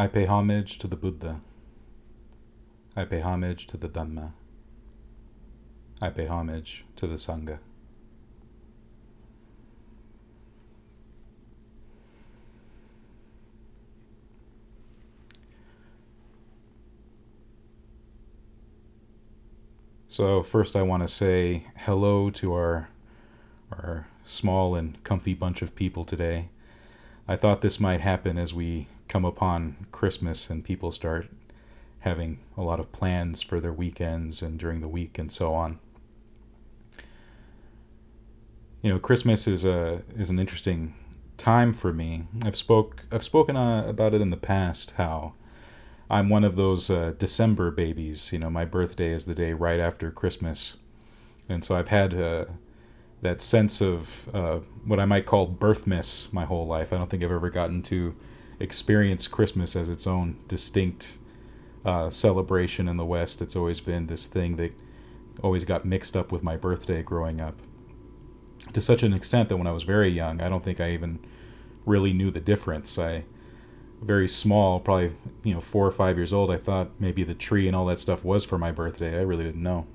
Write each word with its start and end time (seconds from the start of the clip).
I 0.00 0.06
pay 0.06 0.24
homage 0.24 0.78
to 0.78 0.86
the 0.86 0.96
Buddha. 0.96 1.42
I 2.96 3.04
pay 3.04 3.20
homage 3.20 3.66
to 3.66 3.76
the 3.76 3.86
Dhamma. 3.86 4.32
I 6.00 6.08
pay 6.08 6.24
homage 6.26 6.86
to 6.96 7.06
the 7.06 7.16
Sangha. 7.16 7.58
So 20.08 20.42
first, 20.42 20.74
I 20.74 20.80
want 20.80 21.02
to 21.02 21.08
say 21.08 21.64
hello 21.76 22.30
to 22.30 22.54
our 22.54 22.88
our 23.70 24.06
small 24.24 24.74
and 24.74 25.04
comfy 25.04 25.34
bunch 25.34 25.60
of 25.60 25.74
people 25.74 26.06
today. 26.06 26.48
I 27.28 27.36
thought 27.36 27.60
this 27.60 27.78
might 27.78 28.00
happen 28.00 28.38
as 28.38 28.54
we 28.54 28.88
come 29.10 29.24
upon 29.24 29.88
Christmas 29.90 30.48
and 30.48 30.64
people 30.64 30.92
start 30.92 31.26
having 31.98 32.38
a 32.56 32.62
lot 32.62 32.78
of 32.78 32.92
plans 32.92 33.42
for 33.42 33.58
their 33.58 33.72
weekends 33.72 34.40
and 34.40 34.56
during 34.56 34.80
the 34.80 34.88
week 34.88 35.18
and 35.18 35.32
so 35.32 35.52
on. 35.52 35.80
You 38.82 38.90
know, 38.90 39.00
Christmas 39.00 39.48
is 39.48 39.64
a 39.64 40.02
is 40.16 40.30
an 40.30 40.38
interesting 40.38 40.94
time 41.36 41.72
for 41.72 41.92
me. 41.92 42.28
I've 42.44 42.56
spoke 42.56 43.04
I've 43.10 43.24
spoken 43.24 43.56
uh, 43.56 43.84
about 43.88 44.14
it 44.14 44.20
in 44.20 44.30
the 44.30 44.36
past 44.36 44.92
how 44.92 45.34
I'm 46.08 46.28
one 46.28 46.44
of 46.44 46.54
those 46.54 46.88
uh, 46.88 47.12
December 47.18 47.72
babies. 47.72 48.32
You 48.32 48.38
know, 48.38 48.48
my 48.48 48.64
birthday 48.64 49.10
is 49.10 49.26
the 49.26 49.34
day 49.34 49.54
right 49.54 49.80
after 49.80 50.12
Christmas, 50.12 50.76
and 51.48 51.64
so 51.64 51.74
I've 51.74 51.88
had 51.88 52.14
uh, 52.14 52.44
that 53.22 53.42
sense 53.42 53.82
of 53.82 54.30
uh, 54.32 54.60
what 54.84 55.00
I 55.00 55.04
might 55.04 55.26
call 55.26 55.46
birth 55.46 55.84
miss 55.84 56.32
my 56.32 56.44
whole 56.44 56.66
life. 56.68 56.92
I 56.92 56.96
don't 56.96 57.10
think 57.10 57.24
I've 57.24 57.32
ever 57.32 57.50
gotten 57.50 57.82
to 57.82 58.14
experience 58.60 59.26
Christmas 59.26 59.74
as 59.74 59.88
its 59.88 60.06
own 60.06 60.36
distinct 60.46 61.18
uh, 61.84 62.10
celebration 62.10 62.86
in 62.86 62.98
the 62.98 63.06
West. 63.06 63.40
It's 63.40 63.56
always 63.56 63.80
been 63.80 64.06
this 64.06 64.26
thing 64.26 64.56
that 64.56 64.72
always 65.42 65.64
got 65.64 65.84
mixed 65.84 66.16
up 66.16 66.30
with 66.30 66.42
my 66.42 66.56
birthday 66.56 67.02
growing 67.02 67.40
up, 67.40 67.60
to 68.72 68.80
such 68.80 69.02
an 69.02 69.14
extent 69.14 69.48
that 69.48 69.56
when 69.56 69.66
I 69.66 69.72
was 69.72 69.84
very 69.84 70.08
young, 70.08 70.40
I 70.40 70.48
don't 70.48 70.62
think 70.62 70.80
I 70.80 70.92
even 70.92 71.18
really 71.86 72.12
knew 72.12 72.30
the 72.30 72.40
difference. 72.40 72.98
I 72.98 73.24
very 74.02 74.28
small, 74.28 74.80
probably 74.80 75.12
you 75.42 75.54
know 75.54 75.60
four 75.60 75.86
or 75.86 75.90
five 75.90 76.16
years 76.16 76.32
old, 76.32 76.50
I 76.50 76.56
thought 76.56 76.90
maybe 76.98 77.24
the 77.24 77.34
tree 77.34 77.66
and 77.66 77.76
all 77.76 77.86
that 77.86 78.00
stuff 78.00 78.24
was 78.24 78.44
for 78.44 78.58
my 78.58 78.72
birthday. 78.72 79.18
I 79.18 79.22
really 79.22 79.44
didn't 79.44 79.62
know. 79.62 79.86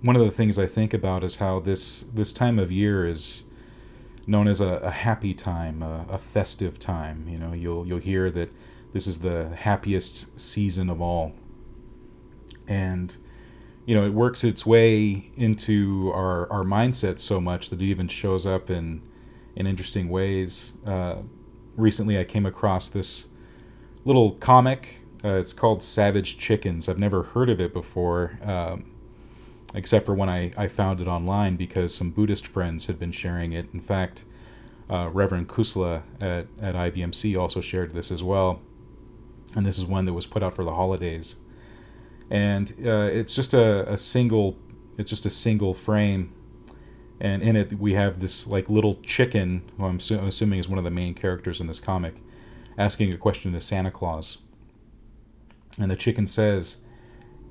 One 0.00 0.14
of 0.14 0.24
the 0.24 0.30
things 0.30 0.58
I 0.58 0.66
think 0.66 0.94
about 0.94 1.24
is 1.24 1.36
how 1.36 1.58
this 1.58 2.04
this 2.14 2.32
time 2.32 2.58
of 2.58 2.70
year 2.70 3.04
is 3.04 3.44
known 4.28 4.46
as 4.46 4.60
a, 4.60 4.74
a 4.74 4.90
happy 4.90 5.34
time, 5.34 5.82
a, 5.82 6.06
a 6.10 6.18
festive 6.18 6.78
time. 6.78 7.26
You 7.28 7.38
know, 7.38 7.52
you'll 7.52 7.86
you'll 7.86 7.98
hear 7.98 8.30
that 8.30 8.50
this 8.92 9.06
is 9.06 9.20
the 9.20 9.48
happiest 9.56 10.38
season 10.38 10.90
of 10.90 11.00
all, 11.00 11.32
and 12.66 13.16
you 13.86 13.94
know 13.94 14.06
it 14.06 14.12
works 14.12 14.44
its 14.44 14.64
way 14.66 15.30
into 15.36 16.12
our 16.14 16.50
our 16.52 16.62
mindset 16.62 17.18
so 17.18 17.40
much 17.40 17.70
that 17.70 17.80
it 17.80 17.84
even 17.84 18.06
shows 18.08 18.46
up 18.46 18.70
in 18.70 19.02
in 19.56 19.66
interesting 19.66 20.08
ways. 20.08 20.72
Uh, 20.86 21.16
recently, 21.76 22.18
I 22.18 22.24
came 22.24 22.46
across 22.46 22.88
this 22.88 23.28
little 24.04 24.32
comic. 24.32 24.96
Uh, 25.24 25.34
it's 25.34 25.52
called 25.52 25.82
Savage 25.82 26.38
Chickens. 26.38 26.88
I've 26.88 26.98
never 26.98 27.24
heard 27.24 27.50
of 27.50 27.60
it 27.60 27.72
before, 27.72 28.38
um, 28.44 28.92
except 29.74 30.06
for 30.06 30.14
when 30.14 30.28
I, 30.28 30.52
I 30.56 30.68
found 30.68 31.00
it 31.00 31.06
online 31.06 31.56
because 31.56 31.94
some 31.94 32.10
Buddhist 32.10 32.46
friends 32.46 32.86
had 32.86 32.98
been 32.98 33.12
sharing 33.12 33.52
it. 33.52 33.68
In 33.72 33.80
fact, 33.80 34.24
uh, 34.90 35.10
Reverend 35.12 35.48
Kusala 35.48 36.02
at, 36.20 36.46
at 36.60 36.74
IBMC 36.74 37.38
also 37.38 37.60
shared 37.60 37.92
this 37.92 38.10
as 38.10 38.22
well. 38.22 38.62
And 39.54 39.66
this 39.66 39.78
is 39.78 39.84
one 39.84 40.04
that 40.06 40.12
was 40.12 40.26
put 40.26 40.42
out 40.42 40.54
for 40.54 40.64
the 40.64 40.74
holidays. 40.74 41.36
And 42.30 42.70
uh, 42.84 43.08
it's 43.10 43.34
just 43.34 43.54
a, 43.54 43.90
a 43.90 43.98
single, 43.98 44.58
it's 44.96 45.10
just 45.10 45.26
a 45.26 45.30
single 45.30 45.74
frame 45.74 46.34
and 47.20 47.42
in 47.42 47.56
it 47.56 47.72
we 47.74 47.94
have 47.94 48.20
this 48.20 48.46
like 48.46 48.68
little 48.68 48.96
chicken 48.96 49.62
who 49.76 49.84
I'm 49.84 50.00
su- 50.00 50.18
assuming 50.20 50.60
is 50.60 50.68
one 50.68 50.78
of 50.78 50.84
the 50.84 50.90
main 50.90 51.14
characters 51.14 51.60
in 51.60 51.66
this 51.66 51.80
comic 51.80 52.16
asking 52.76 53.12
a 53.12 53.18
question 53.18 53.52
to 53.52 53.60
Santa 53.60 53.90
Claus 53.90 54.38
and 55.78 55.90
the 55.90 55.96
chicken 55.96 56.26
says 56.26 56.84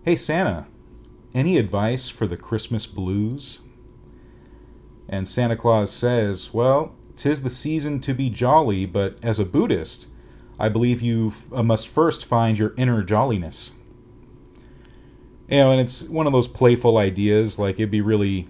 hey 0.03 0.16
Santa 0.16 0.68
any 1.38 1.58
advice 1.58 2.09
for 2.09 2.25
the 2.25 2.36
Christmas 2.36 2.88
blues 2.88 3.62
and 5.08 5.28
Santa 5.28 5.56
Claus 5.56 5.92
says 5.92 6.53
well 6.53 6.96
tis 7.16 7.44
the 7.44 7.50
season 7.50 8.00
to 8.02 8.14
be 8.14 8.30
jolly 8.30 8.86
but 8.86 9.18
as 9.24 9.38
a 9.38 9.46
Buddhist 9.46 10.08
I 10.59 10.70
believe 10.70 11.02
you 11.02 11.28
f- 11.30 11.53
uh, 11.53 11.62
must 11.62 11.88
first 11.88 12.26
find 12.26 12.58
your 12.58 12.74
inner 12.76 13.03
jolliness 13.03 13.72
you 15.47 15.58
know 15.58 15.72
and 15.72 15.80
it's 15.80 16.09
one 16.09 16.26
of 16.26 16.34
those 16.34 16.47
playful 16.47 16.97
ideas 16.97 17.59
like 17.59 17.76
it'd 17.76 17.92
be 17.92 18.02
really 18.02 18.47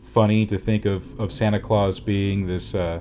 funny 0.00 0.46
to 0.46 0.56
think 0.56 0.84
of, 0.84 1.18
of 1.18 1.32
Santa 1.32 1.58
Claus 1.58 1.98
being 1.98 2.46
this 2.46 2.74
uh, 2.74 3.00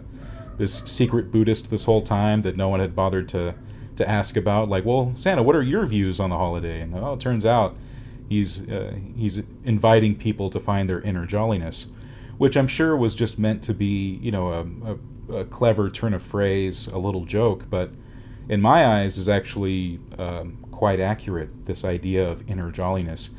this 0.57 0.79
secret 0.79 1.31
Buddhist 1.31 1.69
this 1.69 1.83
whole 1.83 2.01
time 2.01 2.41
that 2.41 2.57
no 2.57 2.67
one 2.67 2.79
had 2.79 2.95
bothered 2.95 3.29
to 3.29 3.55
to 3.95 4.09
ask 4.09 4.37
about. 4.37 4.69
Like, 4.69 4.85
well, 4.85 5.11
Santa, 5.15 5.43
what 5.43 5.55
are 5.55 5.61
your 5.61 5.85
views 5.85 6.19
on 6.19 6.29
the 6.29 6.37
holiday? 6.37 6.81
And 6.81 6.95
oh, 6.95 7.13
it 7.13 7.19
turns 7.19 7.45
out 7.45 7.75
he's 8.29 8.69
uh, 8.71 8.95
he's 9.15 9.43
inviting 9.63 10.15
people 10.15 10.49
to 10.51 10.59
find 10.59 10.87
their 10.87 11.01
inner 11.01 11.25
jolliness, 11.25 11.87
which 12.37 12.55
I'm 12.55 12.67
sure 12.67 12.95
was 12.95 13.15
just 13.15 13.39
meant 13.39 13.63
to 13.63 13.73
be, 13.73 14.19
you 14.21 14.31
know, 14.31 14.51
a, 14.51 15.33
a, 15.33 15.37
a 15.39 15.45
clever 15.45 15.89
turn 15.89 16.13
of 16.13 16.21
phrase, 16.21 16.87
a 16.87 16.97
little 16.97 17.25
joke, 17.25 17.65
but 17.69 17.91
in 18.47 18.61
my 18.61 18.85
eyes 18.85 19.17
is 19.17 19.29
actually 19.29 19.99
um, 20.17 20.57
quite 20.71 20.99
accurate. 20.99 21.65
This 21.65 21.83
idea 21.83 22.27
of 22.27 22.49
inner 22.49 22.71
jolliness 22.71 23.29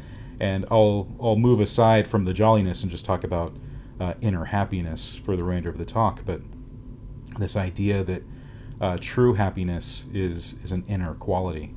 and 0.40 0.64
I'll 0.70 1.06
I'll 1.20 1.36
move 1.36 1.60
aside 1.60 2.08
from 2.08 2.24
the 2.24 2.32
jolliness 2.32 2.82
and 2.82 2.90
just 2.90 3.04
talk 3.04 3.22
about 3.22 3.52
uh, 4.00 4.14
inner 4.22 4.46
happiness 4.46 5.14
for 5.14 5.36
the 5.36 5.44
remainder 5.44 5.68
of 5.68 5.76
the 5.76 5.84
talk. 5.84 6.24
But 6.24 6.40
this 7.38 7.56
idea 7.56 8.02
that 8.04 8.22
uh, 8.80 8.98
true 9.00 9.34
happiness 9.34 10.06
is 10.12 10.58
is 10.64 10.72
an 10.72 10.84
inner 10.88 11.14
quality. 11.14 11.74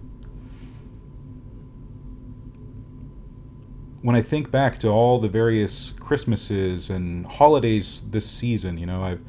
When 4.03 4.18
I 4.18 4.22
think 4.22 4.52
back 4.52 4.80
to 4.80 4.90
all 4.90 5.18
the 5.18 5.30
various 5.30 5.91
Christmases 5.91 6.90
and 6.90 7.25
holidays 7.25 8.02
this 8.12 8.30
season, 8.30 8.78
you 8.78 8.86
know, 8.86 9.02
I've 9.02 9.22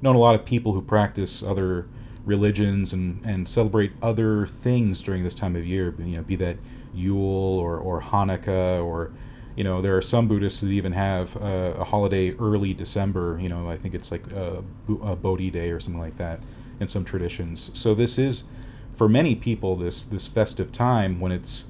known 0.00 0.16
a 0.16 0.18
lot 0.18 0.34
of 0.34 0.46
people 0.46 0.72
who 0.72 0.80
practice 0.80 1.42
other 1.42 1.86
religions 2.24 2.94
and, 2.94 3.22
and 3.26 3.46
celebrate 3.46 3.92
other 4.00 4.46
things 4.46 5.02
during 5.02 5.22
this 5.22 5.34
time 5.34 5.54
of 5.54 5.66
year. 5.66 5.94
You 5.98 6.16
know, 6.16 6.22
be 6.22 6.36
that 6.36 6.56
Yule 6.94 7.58
or, 7.58 7.76
or 7.76 8.00
Hanukkah 8.00 8.82
or 8.82 9.12
you 9.54 9.64
know 9.64 9.82
there 9.82 9.94
are 9.98 10.02
some 10.02 10.28
Buddhists 10.28 10.62
that 10.62 10.70
even 10.70 10.92
have 10.92 11.36
a 11.36 11.84
holiday 11.84 12.32
early 12.36 12.72
December. 12.72 13.38
You 13.38 13.50
know 13.50 13.68
I 13.68 13.76
think 13.76 13.94
it's 13.94 14.10
like 14.10 14.26
a, 14.32 14.64
a 15.02 15.14
Bodhi 15.14 15.50
day 15.50 15.70
or 15.70 15.80
something 15.80 16.00
like 16.00 16.16
that 16.16 16.40
in 16.80 16.88
some 16.88 17.04
traditions. 17.04 17.70
So 17.74 17.94
this 17.94 18.18
is 18.18 18.44
for 18.92 19.10
many 19.10 19.34
people 19.34 19.76
this 19.76 20.04
this 20.04 20.26
festive 20.26 20.72
time 20.72 21.20
when 21.20 21.32
it's 21.32 21.66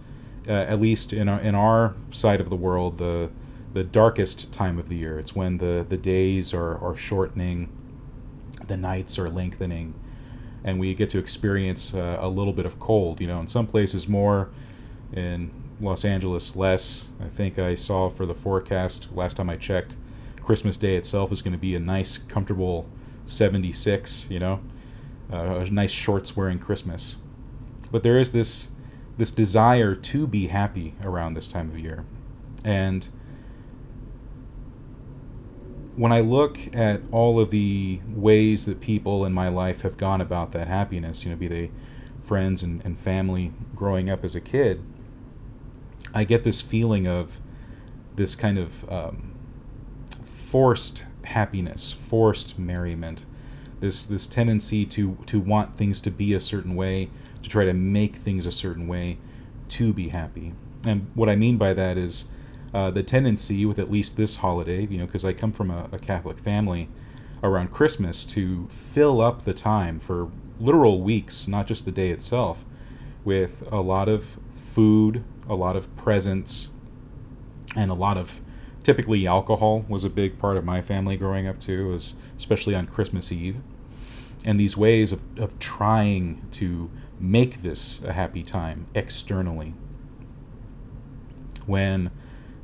uh, 0.48 0.52
at 0.52 0.80
least 0.80 1.12
in 1.12 1.28
our, 1.28 1.40
in 1.40 1.54
our 1.54 1.94
side 2.10 2.40
of 2.40 2.50
the 2.50 2.56
world 2.56 2.98
the 2.98 3.30
the 3.72 3.82
darkest 3.82 4.52
time 4.52 4.78
of 4.78 4.88
the 4.88 4.96
year. 4.96 5.18
It's 5.18 5.34
when 5.34 5.58
the 5.58 5.84
the 5.88 5.96
days 5.96 6.52
are, 6.52 6.76
are 6.78 6.96
shortening, 6.96 7.70
the 8.66 8.76
nights 8.76 9.18
are 9.18 9.30
lengthening, 9.30 9.94
and 10.62 10.78
we 10.78 10.94
get 10.94 11.10
to 11.10 11.18
experience 11.18 11.94
uh, 11.94 12.18
a 12.20 12.28
little 12.28 12.52
bit 12.52 12.66
of 12.66 12.78
cold. 12.78 13.20
You 13.20 13.26
know, 13.28 13.40
in 13.40 13.48
some 13.48 13.66
places 13.66 14.08
more 14.08 14.50
in 15.12 15.50
Los 15.80 16.04
Angeles 16.04 16.54
less. 16.56 17.08
I 17.20 17.28
think 17.28 17.58
I 17.58 17.74
saw 17.74 18.08
for 18.08 18.26
the 18.26 18.34
forecast 18.34 19.08
last 19.12 19.36
time 19.36 19.50
I 19.50 19.56
checked, 19.56 19.96
Christmas 20.42 20.76
Day 20.76 20.96
itself 20.96 21.32
is 21.32 21.42
going 21.42 21.52
to 21.52 21.58
be 21.58 21.74
a 21.74 21.80
nice, 21.80 22.18
comfortable 22.18 22.88
76. 23.26 24.30
You 24.30 24.38
know, 24.38 24.60
uh, 25.32 25.64
a 25.66 25.70
nice 25.70 25.90
shorts 25.90 26.36
wearing 26.36 26.58
Christmas. 26.58 27.16
But 27.90 28.02
there 28.02 28.18
is 28.18 28.32
this 28.32 28.68
this 29.18 29.30
desire 29.30 29.94
to 29.94 30.26
be 30.26 30.48
happy 30.48 30.94
around 31.02 31.34
this 31.34 31.48
time 31.48 31.70
of 31.70 31.78
year, 31.78 32.04
and 32.64 33.08
when 35.96 36.12
I 36.12 36.20
look 36.20 36.58
at 36.74 37.02
all 37.10 37.38
of 37.38 37.50
the 37.50 38.00
ways 38.08 38.64
that 38.66 38.80
people 38.80 39.24
in 39.24 39.32
my 39.32 39.48
life 39.48 39.82
have 39.82 39.96
gone 39.96 40.20
about 40.20 40.52
that 40.52 40.66
happiness, 40.66 41.24
you 41.24 41.30
know, 41.30 41.36
be 41.36 41.48
they 41.48 41.70
friends 42.22 42.62
and, 42.62 42.84
and 42.84 42.98
family 42.98 43.52
growing 43.74 44.08
up 44.08 44.24
as 44.24 44.34
a 44.34 44.40
kid, 44.40 44.82
I 46.14 46.24
get 46.24 46.44
this 46.44 46.60
feeling 46.60 47.06
of 47.06 47.40
this 48.16 48.34
kind 48.34 48.58
of 48.58 48.90
um, 48.90 49.34
forced 50.24 51.04
happiness, 51.24 51.92
forced 51.92 52.58
merriment, 52.58 53.26
this 53.80 54.04
this 54.04 54.26
tendency 54.26 54.84
to 54.86 55.18
to 55.26 55.40
want 55.40 55.76
things 55.76 56.00
to 56.00 56.10
be 56.10 56.32
a 56.32 56.40
certain 56.40 56.74
way, 56.74 57.10
to 57.42 57.48
try 57.48 57.64
to 57.64 57.72
make 57.72 58.16
things 58.16 58.46
a 58.46 58.52
certain 58.52 58.86
way, 58.86 59.18
to 59.68 59.92
be 59.92 60.08
happy. 60.08 60.52
And 60.84 61.08
what 61.14 61.28
I 61.28 61.36
mean 61.36 61.56
by 61.56 61.74
that 61.74 61.96
is 61.96 62.26
uh, 62.74 62.90
the 62.90 63.02
tendency 63.02 63.66
with 63.66 63.78
at 63.78 63.90
least 63.90 64.16
this 64.16 64.36
holiday, 64.36 64.86
you 64.86 64.98
know, 64.98 65.06
because 65.06 65.24
I 65.24 65.32
come 65.32 65.52
from 65.52 65.70
a, 65.70 65.88
a, 65.92 65.98
Catholic 65.98 66.38
family, 66.38 66.88
around 67.42 67.72
Christmas 67.72 68.24
to 68.24 68.68
fill 68.68 69.20
up 69.20 69.42
the 69.42 69.52
time 69.52 69.98
for 69.98 70.30
literal 70.60 71.02
weeks, 71.02 71.48
not 71.48 71.66
just 71.66 71.84
the 71.84 71.90
day 71.90 72.10
itself, 72.10 72.64
with 73.24 73.68
a 73.72 73.80
lot 73.80 74.08
of 74.08 74.38
food, 74.54 75.24
a 75.48 75.54
lot 75.54 75.76
of 75.76 75.94
presents, 75.96 76.70
and 77.76 77.90
a 77.90 77.94
lot 77.94 78.16
of 78.16 78.40
typically 78.82 79.26
alcohol 79.26 79.84
was 79.88 80.04
a 80.04 80.10
big 80.10 80.38
part 80.38 80.56
of 80.56 80.64
my 80.64 80.80
family 80.80 81.16
growing 81.16 81.46
up 81.46 81.58
too, 81.58 81.88
was 81.88 82.14
especially 82.36 82.74
on 82.74 82.86
Christmas 82.86 83.32
Eve. 83.32 83.60
And 84.44 84.58
these 84.58 84.76
ways 84.76 85.12
of, 85.12 85.22
of 85.38 85.58
trying 85.58 86.46
to 86.52 86.90
make 87.20 87.62
this 87.62 88.02
a 88.04 88.12
happy 88.12 88.42
time 88.42 88.86
externally. 88.94 89.74
When 91.66 92.10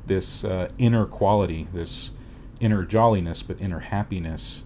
this 0.05 0.43
uh, 0.43 0.71
inner 0.77 1.05
quality, 1.05 1.67
this 1.73 2.11
inner 2.59 2.83
jolliness, 2.83 3.41
but 3.41 3.61
inner 3.61 3.79
happiness 3.79 4.63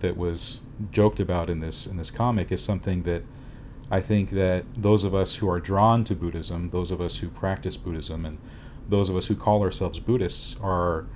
that 0.00 0.16
was 0.16 0.60
joked 0.90 1.20
about 1.20 1.48
in 1.48 1.60
this 1.60 1.86
in 1.86 1.96
this 1.96 2.10
comic 2.10 2.52
is 2.52 2.62
something 2.62 3.04
that 3.04 3.22
I 3.90 4.00
think 4.00 4.30
that 4.30 4.64
those 4.74 5.04
of 5.04 5.14
us 5.14 5.36
who 5.36 5.48
are 5.48 5.60
drawn 5.60 6.02
to 6.04 6.14
Buddhism, 6.14 6.70
those 6.70 6.90
of 6.90 7.00
us 7.00 7.18
who 7.18 7.28
practice 7.28 7.76
Buddhism, 7.76 8.26
and 8.26 8.38
those 8.88 9.08
of 9.08 9.16
us 9.16 9.26
who 9.26 9.36
call 9.36 9.62
ourselves 9.62 10.00
Buddhists 10.00 10.56
are 10.60 11.06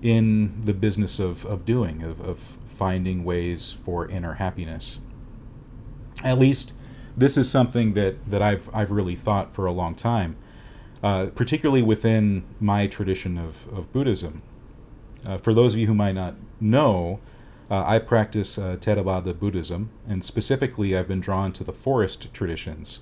in 0.00 0.62
the 0.62 0.72
business 0.72 1.18
of, 1.18 1.44
of 1.44 1.64
doing, 1.66 2.02
of, 2.02 2.20
of 2.20 2.56
finding 2.74 3.24
ways 3.24 3.72
for 3.72 4.08
inner 4.08 4.34
happiness. 4.34 4.98
At 6.22 6.38
least 6.38 6.74
this 7.16 7.36
is 7.36 7.50
something 7.50 7.94
that, 7.94 8.24
that 8.30 8.42
I've, 8.42 8.68
I've 8.74 8.90
really 8.90 9.14
thought 9.16 9.54
for 9.54 9.66
a 9.66 9.72
long 9.72 9.94
time, 9.94 10.36
uh, 11.02 11.26
particularly 11.34 11.82
within 11.82 12.44
my 12.60 12.86
tradition 12.86 13.38
of, 13.38 13.68
of 13.72 13.92
Buddhism. 13.92 14.42
Uh, 15.26 15.38
for 15.38 15.54
those 15.54 15.74
of 15.74 15.80
you 15.80 15.86
who 15.86 15.94
might 15.94 16.14
not 16.14 16.34
know, 16.60 17.20
uh, 17.70 17.82
I 17.86 17.98
practice 17.98 18.58
uh, 18.58 18.76
Theravada 18.78 19.38
Buddhism, 19.38 19.90
and 20.06 20.22
specifically, 20.22 20.96
I've 20.96 21.08
been 21.08 21.20
drawn 21.20 21.52
to 21.54 21.64
the 21.64 21.72
forest 21.72 22.32
traditions. 22.34 23.00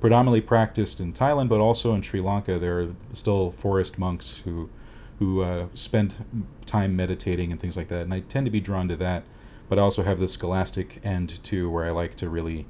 Predominantly 0.00 0.40
practiced 0.40 1.00
in 1.00 1.12
Thailand, 1.12 1.48
but 1.48 1.60
also 1.60 1.94
in 1.94 2.02
Sri 2.02 2.20
Lanka, 2.20 2.58
there 2.58 2.80
are 2.80 2.94
still 3.12 3.50
forest 3.50 3.98
monks 3.98 4.42
who 4.44 4.68
who 5.18 5.42
uh, 5.42 5.66
spend 5.74 6.46
time 6.66 6.96
meditating 6.96 7.52
and 7.52 7.60
things 7.60 7.76
like 7.76 7.88
that, 7.88 8.02
and 8.02 8.12
I 8.12 8.20
tend 8.20 8.46
to 8.46 8.50
be 8.50 8.60
drawn 8.60 8.88
to 8.88 8.96
that. 8.96 9.24
But 9.68 9.78
I 9.78 9.82
also 9.82 10.02
have 10.02 10.20
the 10.20 10.28
scholastic 10.28 11.00
end 11.04 11.42
too, 11.42 11.70
where 11.70 11.84
I 11.84 11.90
like 11.90 12.16
to 12.16 12.28
really 12.28 12.66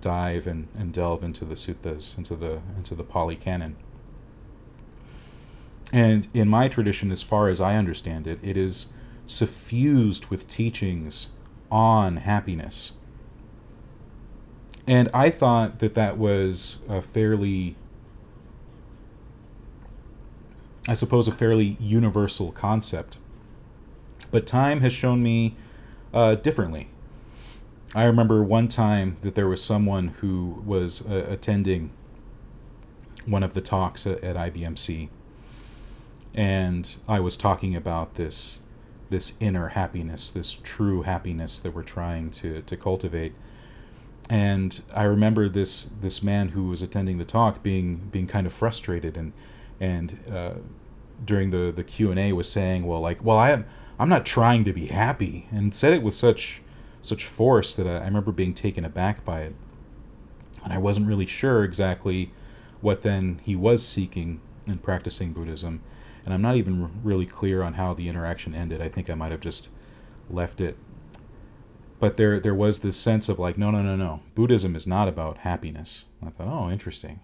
dive 0.00 0.46
and, 0.46 0.68
and 0.78 0.92
delve 0.92 1.24
into 1.24 1.44
the 1.44 1.56
suttas, 1.56 2.16
into 2.16 2.36
the 2.36 2.60
into 2.76 2.94
the 2.94 3.04
Pali 3.04 3.36
Canon. 3.36 3.76
And 5.92 6.28
in 6.34 6.48
my 6.48 6.68
tradition, 6.68 7.12
as 7.12 7.22
far 7.22 7.48
as 7.48 7.60
I 7.60 7.76
understand 7.76 8.26
it, 8.26 8.38
it 8.42 8.56
is 8.56 8.88
suffused 9.26 10.26
with 10.26 10.48
teachings 10.48 11.32
on 11.70 12.18
happiness. 12.18 12.92
And 14.86 15.08
I 15.12 15.30
thought 15.30 15.80
that 15.80 15.94
that 15.94 16.16
was 16.16 16.78
a 16.88 17.02
fairly, 17.02 17.76
I 20.88 20.94
suppose, 20.94 21.26
a 21.26 21.32
fairly 21.32 21.76
universal 21.80 22.52
concept. 22.52 23.18
But 24.30 24.46
time 24.46 24.80
has 24.80 24.92
shown 24.92 25.22
me 25.22 25.56
uh, 26.14 26.36
differently. 26.36 26.88
I 27.94 28.04
remember 28.04 28.42
one 28.42 28.68
time 28.68 29.16
that 29.22 29.34
there 29.34 29.48
was 29.48 29.62
someone 29.62 30.08
who 30.20 30.62
was 30.66 31.06
uh, 31.06 31.26
attending 31.28 31.90
one 33.24 33.42
of 33.42 33.54
the 33.54 33.60
talks 33.60 34.06
at, 34.06 34.22
at 34.22 34.36
IBMC, 34.36 35.08
and 36.34 36.94
I 37.08 37.20
was 37.20 37.36
talking 37.36 37.74
about 37.74 38.14
this 38.14 38.60
this 39.08 39.34
inner 39.38 39.68
happiness, 39.68 40.30
this 40.30 40.52
true 40.52 41.02
happiness 41.02 41.60
that 41.60 41.72
we're 41.72 41.84
trying 41.84 42.28
to, 42.28 42.60
to 42.62 42.76
cultivate. 42.76 43.32
And 44.28 44.82
I 44.92 45.04
remember 45.04 45.48
this 45.48 45.88
this 46.00 46.22
man 46.22 46.48
who 46.48 46.64
was 46.64 46.82
attending 46.82 47.18
the 47.18 47.24
talk 47.24 47.62
being 47.62 48.08
being 48.10 48.26
kind 48.26 48.46
of 48.46 48.52
frustrated 48.52 49.16
and 49.16 49.32
and 49.80 50.18
uh, 50.32 50.54
during 51.24 51.50
the 51.50 51.72
the 51.74 51.84
Q 51.84 52.10
and 52.10 52.18
A 52.18 52.32
was 52.32 52.50
saying, 52.50 52.86
well, 52.86 53.00
like, 53.00 53.24
well, 53.24 53.38
I 53.38 53.50
am 53.50 53.66
I'm 53.98 54.08
not 54.08 54.26
trying 54.26 54.64
to 54.64 54.72
be 54.72 54.86
happy, 54.86 55.48
and 55.50 55.74
said 55.74 55.92
it 55.92 56.02
with 56.02 56.14
such 56.14 56.62
such 57.02 57.24
force 57.24 57.74
that 57.74 57.86
I, 57.86 57.98
I 57.98 58.04
remember 58.04 58.32
being 58.32 58.54
taken 58.54 58.84
aback 58.84 59.24
by 59.24 59.42
it, 59.42 59.54
and 60.64 60.72
I 60.72 60.78
wasn't 60.78 61.06
really 61.06 61.26
sure 61.26 61.64
exactly 61.64 62.32
what 62.80 63.02
then 63.02 63.40
he 63.42 63.56
was 63.56 63.86
seeking 63.86 64.40
in 64.66 64.78
practicing 64.78 65.32
Buddhism 65.32 65.80
and 66.26 66.34
I'm 66.34 66.42
not 66.42 66.56
even 66.56 66.90
really 67.04 67.24
clear 67.24 67.62
on 67.62 67.74
how 67.74 67.94
the 67.94 68.08
interaction 68.08 68.52
ended. 68.52 68.82
I 68.82 68.88
think 68.88 69.08
I 69.08 69.14
might 69.14 69.30
have 69.30 69.40
just 69.40 69.70
left 70.28 70.60
it. 70.60 70.76
But 72.00 72.16
there, 72.16 72.40
there 72.40 72.54
was 72.54 72.80
this 72.80 72.96
sense 72.96 73.28
of 73.28 73.38
like, 73.38 73.56
no, 73.56 73.70
no, 73.70 73.80
no, 73.80 73.94
no. 73.94 74.20
Buddhism 74.34 74.74
is 74.74 74.88
not 74.88 75.06
about 75.06 75.38
happiness. 75.38 76.04
I 76.20 76.30
thought, 76.30 76.48
oh, 76.48 76.68
interesting. 76.68 77.20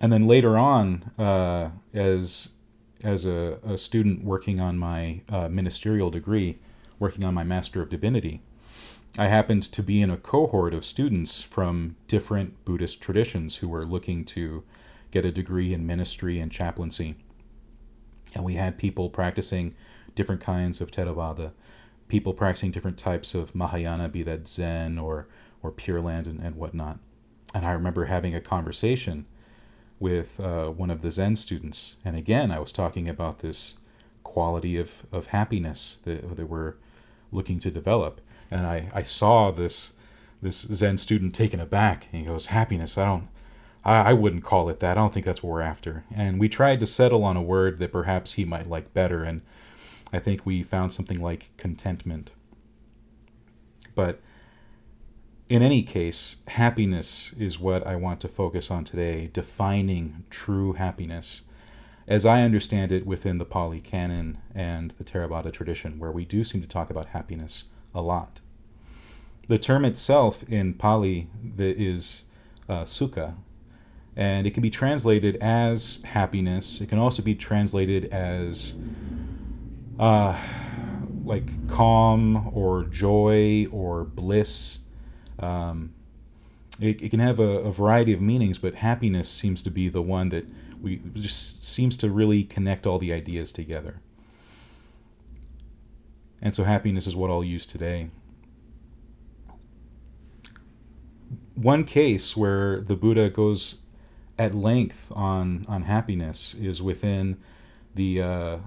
And 0.00 0.12
then 0.12 0.26
later 0.26 0.56
on, 0.56 1.10
uh, 1.18 1.70
as 1.92 2.50
as 3.02 3.24
a, 3.24 3.58
a, 3.64 3.78
student 3.78 4.24
working 4.24 4.58
on 4.58 4.76
my 4.76 5.20
uh, 5.28 5.48
ministerial 5.48 6.10
degree, 6.10 6.58
working 6.98 7.22
on 7.22 7.32
my 7.32 7.44
Master 7.44 7.80
of 7.80 7.88
Divinity, 7.88 8.42
I 9.16 9.28
happened 9.28 9.62
to 9.62 9.82
be 9.84 10.02
in 10.02 10.10
a 10.10 10.16
cohort 10.16 10.74
of 10.74 10.84
students 10.84 11.40
from 11.40 11.94
different 12.08 12.64
Buddhist 12.64 13.00
traditions 13.00 13.56
who 13.56 13.68
were 13.68 13.86
looking 13.86 14.24
to 14.26 14.64
get 15.10 15.24
a 15.24 15.32
degree 15.32 15.72
in 15.72 15.86
ministry 15.86 16.40
and 16.40 16.50
chaplaincy. 16.50 17.14
And 18.34 18.44
we 18.44 18.54
had 18.54 18.78
people 18.78 19.10
practicing 19.10 19.74
different 20.14 20.40
kinds 20.40 20.80
of 20.80 20.90
Theravada, 20.90 21.52
people 22.08 22.34
practicing 22.34 22.70
different 22.70 22.98
types 22.98 23.34
of 23.34 23.54
Mahayana, 23.54 24.08
be 24.08 24.22
that 24.24 24.48
Zen 24.48 24.98
or, 24.98 25.28
or 25.62 25.70
Pure 25.70 26.02
Land 26.02 26.26
and, 26.26 26.40
and 26.40 26.56
whatnot. 26.56 26.98
And 27.54 27.64
I 27.64 27.72
remember 27.72 28.06
having 28.06 28.34
a 28.34 28.40
conversation 28.40 29.26
with 30.00 30.40
uh, 30.40 30.68
one 30.68 30.90
of 30.90 31.02
the 31.02 31.10
Zen 31.10 31.36
students. 31.36 31.96
And 32.04 32.16
again, 32.16 32.50
I 32.50 32.58
was 32.58 32.72
talking 32.72 33.08
about 33.08 33.40
this 33.40 33.78
quality 34.22 34.76
of, 34.76 35.06
of 35.10 35.28
happiness 35.28 35.98
that, 36.04 36.36
that 36.36 36.46
we're 36.46 36.74
looking 37.32 37.58
to 37.60 37.70
develop. 37.70 38.20
And 38.50 38.66
I, 38.66 38.90
I 38.94 39.02
saw 39.02 39.50
this 39.50 39.92
this 40.40 40.60
Zen 40.60 40.98
student 40.98 41.34
taken 41.34 41.58
aback. 41.58 42.06
And 42.12 42.22
he 42.22 42.28
goes, 42.28 42.46
Happiness, 42.46 42.96
I 42.96 43.04
don't 43.06 43.28
I, 43.84 44.10
I 44.10 44.12
wouldn't 44.12 44.44
call 44.44 44.68
it 44.68 44.80
that. 44.80 44.96
I 44.96 45.00
don't 45.00 45.12
think 45.12 45.26
that's 45.26 45.42
what 45.42 45.50
we're 45.50 45.60
after. 45.62 46.04
And 46.14 46.38
we 46.38 46.48
tried 46.48 46.80
to 46.80 46.86
settle 46.86 47.24
on 47.24 47.36
a 47.36 47.42
word 47.42 47.78
that 47.78 47.92
perhaps 47.92 48.34
he 48.34 48.44
might 48.44 48.66
like 48.66 48.92
better, 48.92 49.24
and 49.24 49.40
I 50.12 50.18
think 50.18 50.44
we 50.44 50.62
found 50.62 50.92
something 50.92 51.20
like 51.20 51.50
contentment. 51.56 52.32
But 53.94 54.20
in 55.48 55.62
any 55.62 55.82
case, 55.82 56.36
happiness 56.48 57.32
is 57.38 57.58
what 57.58 57.86
I 57.86 57.96
want 57.96 58.20
to 58.20 58.28
focus 58.28 58.70
on 58.70 58.84
today, 58.84 59.30
defining 59.32 60.24
true 60.28 60.74
happiness, 60.74 61.42
as 62.06 62.26
I 62.26 62.42
understand 62.42 62.92
it 62.92 63.06
within 63.06 63.38
the 63.38 63.44
Pali 63.44 63.80
Canon 63.80 64.38
and 64.54 64.90
the 64.92 65.04
Theravada 65.04 65.52
tradition, 65.52 65.98
where 65.98 66.12
we 66.12 66.24
do 66.24 66.44
seem 66.44 66.60
to 66.60 66.68
talk 66.68 66.90
about 66.90 67.08
happiness 67.08 67.64
a 67.94 68.02
lot. 68.02 68.40
The 69.46 69.58
term 69.58 69.84
itself 69.86 70.42
in 70.48 70.74
Pali 70.74 71.28
is 71.56 72.24
uh, 72.68 72.84
sukha, 72.84 73.34
and 74.14 74.46
it 74.46 74.50
can 74.52 74.62
be 74.62 74.70
translated 74.70 75.36
as 75.36 76.02
happiness. 76.04 76.82
It 76.82 76.88
can 76.88 76.98
also 76.98 77.22
be 77.22 77.34
translated 77.34 78.06
as 78.06 78.76
uh, 79.98 80.38
like 81.24 81.68
calm 81.68 82.50
or 82.52 82.84
joy 82.84 83.66
or 83.72 84.04
bliss. 84.04 84.80
Um, 85.38 85.94
it, 86.80 87.02
it, 87.02 87.10
can 87.10 87.20
have 87.20 87.38
a, 87.40 87.42
a, 87.42 87.72
variety 87.72 88.12
of 88.12 88.20
meanings, 88.20 88.58
but 88.58 88.76
happiness 88.76 89.28
seems 89.28 89.62
to 89.62 89.70
be 89.70 89.88
the 89.88 90.02
one 90.02 90.28
that 90.30 90.46
we 90.80 91.00
just 91.14 91.64
seems 91.64 91.96
to 91.98 92.10
really 92.10 92.44
connect 92.44 92.86
all 92.86 92.98
the 92.98 93.12
ideas 93.12 93.52
together. 93.52 94.00
And 96.40 96.54
so 96.54 96.64
happiness 96.64 97.06
is 97.06 97.16
what 97.16 97.30
I'll 97.30 97.44
use 97.44 97.66
today. 97.66 98.10
One 101.54 101.82
case 101.84 102.36
where 102.36 102.80
the 102.80 102.94
Buddha 102.94 103.28
goes 103.28 103.76
at 104.38 104.54
length 104.54 105.10
on 105.16 105.66
on 105.68 105.82
happiness 105.82 106.54
is 106.54 106.80
within 106.80 107.38
the 107.96 108.22
uh, 108.22 108.58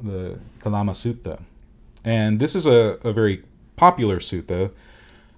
the 0.00 0.38
Kalama 0.60 0.92
Sutta, 0.92 1.42
and 2.04 2.38
this 2.38 2.54
is 2.54 2.66
a, 2.66 2.98
a 3.02 3.12
very 3.12 3.42
popular 3.74 4.18
sutta 4.18 4.70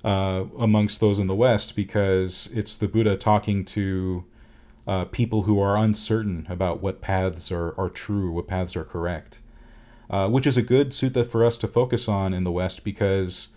uh, 0.04 0.44
amongst 0.58 1.00
those 1.00 1.18
in 1.18 1.26
the 1.26 1.34
West 1.34 1.74
because 1.74 2.50
it's 2.54 2.76
the 2.76 2.86
Buddha 2.88 3.16
talking 3.16 3.64
to 3.64 4.24
uh, 4.86 5.06
people 5.06 5.42
who 5.42 5.58
are 5.58 5.76
uncertain 5.76 6.46
about 6.48 6.82
what 6.82 7.00
paths 7.00 7.50
are, 7.50 7.74
are 7.78 7.88
true, 7.88 8.30
what 8.30 8.46
paths 8.46 8.76
are 8.76 8.84
correct, 8.84 9.40
uh, 10.10 10.28
which 10.28 10.46
is 10.46 10.56
a 10.56 10.62
good 10.62 10.90
sutta 10.90 11.26
for 11.26 11.44
us 11.44 11.56
to 11.56 11.66
focus 11.66 12.08
on 12.08 12.34
in 12.34 12.44
the 12.44 12.52
West 12.52 12.84
because. 12.84 13.48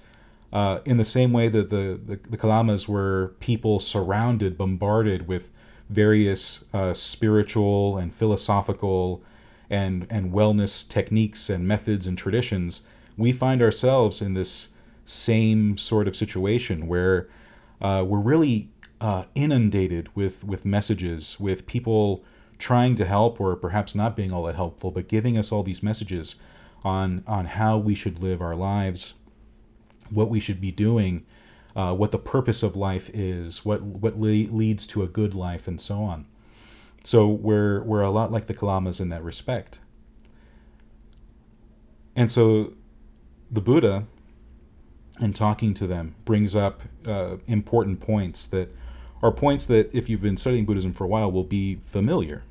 Uh, 0.53 0.79
in 0.85 0.95
the 0.95 1.03
same 1.03 1.33
way 1.33 1.49
that 1.49 1.69
the, 1.69 1.99
the, 2.05 2.17
the 2.29 2.37
Kalamas 2.37 2.87
were 2.87 3.35
people 3.41 3.81
surrounded, 3.81 4.57
bombarded 4.57 5.27
with 5.27 5.51
various 5.89 6.63
uh, 6.73 6.93
spiritual 6.93 7.97
and 7.97 8.13
philosophical 8.13 9.21
and 9.69 10.07
and 10.09 10.31
wellness 10.31 10.87
techniques 10.87 11.49
and 11.49 11.67
methods 11.67 12.07
and 12.07 12.17
traditions 12.17 12.83
we 13.17 13.31
find 13.31 13.61
ourselves 13.61 14.21
in 14.21 14.33
this 14.33 14.69
same 15.07 15.77
sort 15.77 16.07
of 16.07 16.15
situation 16.15 16.85
where 16.85 17.29
uh, 17.81 18.03
we're 18.05 18.19
really 18.19 18.69
uh, 18.99 19.23
inundated 19.35 20.13
with 20.15 20.43
with 20.43 20.65
messages, 20.65 21.39
with 21.39 21.65
people 21.65 22.23
trying 22.59 22.95
to 22.95 23.05
help 23.05 23.39
or 23.39 23.55
perhaps 23.55 23.95
not 23.95 24.15
being 24.15 24.31
all 24.31 24.43
that 24.43 24.55
helpful, 24.55 24.91
but 24.91 25.07
giving 25.07 25.37
us 25.37 25.51
all 25.51 25.63
these 25.63 25.81
messages 25.81 26.35
on 26.83 27.23
on 27.25 27.45
how 27.45 27.77
we 27.77 27.95
should 27.95 28.21
live 28.21 28.41
our 28.41 28.55
lives, 28.55 29.13
what 30.09 30.29
we 30.29 30.39
should 30.39 30.59
be 30.59 30.71
doing, 30.71 31.25
uh, 31.75 31.93
what 31.93 32.11
the 32.11 32.19
purpose 32.19 32.61
of 32.61 32.75
life 32.75 33.09
is, 33.13 33.63
what 33.63 33.81
what 33.81 34.17
le- 34.17 34.51
leads 34.51 34.85
to 34.87 35.03
a 35.03 35.07
good 35.07 35.33
life, 35.33 35.67
and 35.67 35.79
so 35.79 36.01
on. 36.01 36.25
So 37.03 37.29
we're 37.29 37.81
we're 37.83 38.01
a 38.01 38.11
lot 38.11 38.31
like 38.31 38.47
the 38.47 38.53
Kalamas 38.53 38.99
in 38.99 39.09
that 39.09 39.23
respect. 39.23 39.79
And 42.15 42.29
so 42.31 42.73
the 43.49 43.61
Buddha, 43.61 44.07
in 45.19 45.33
talking 45.33 45.73
to 45.75 45.87
them, 45.87 46.15
brings 46.25 46.55
up 46.55 46.81
uh, 47.05 47.37
important 47.47 47.99
points 47.99 48.47
that 48.47 48.73
are 49.21 49.31
points 49.31 49.65
that, 49.65 49.93
if 49.93 50.09
you've 50.09 50.21
been 50.21 50.37
studying 50.37 50.65
Buddhism 50.65 50.93
for 50.93 51.05
a 51.05 51.07
while, 51.07 51.31
will 51.31 51.43
be 51.43 51.79
familiar. 51.83 52.43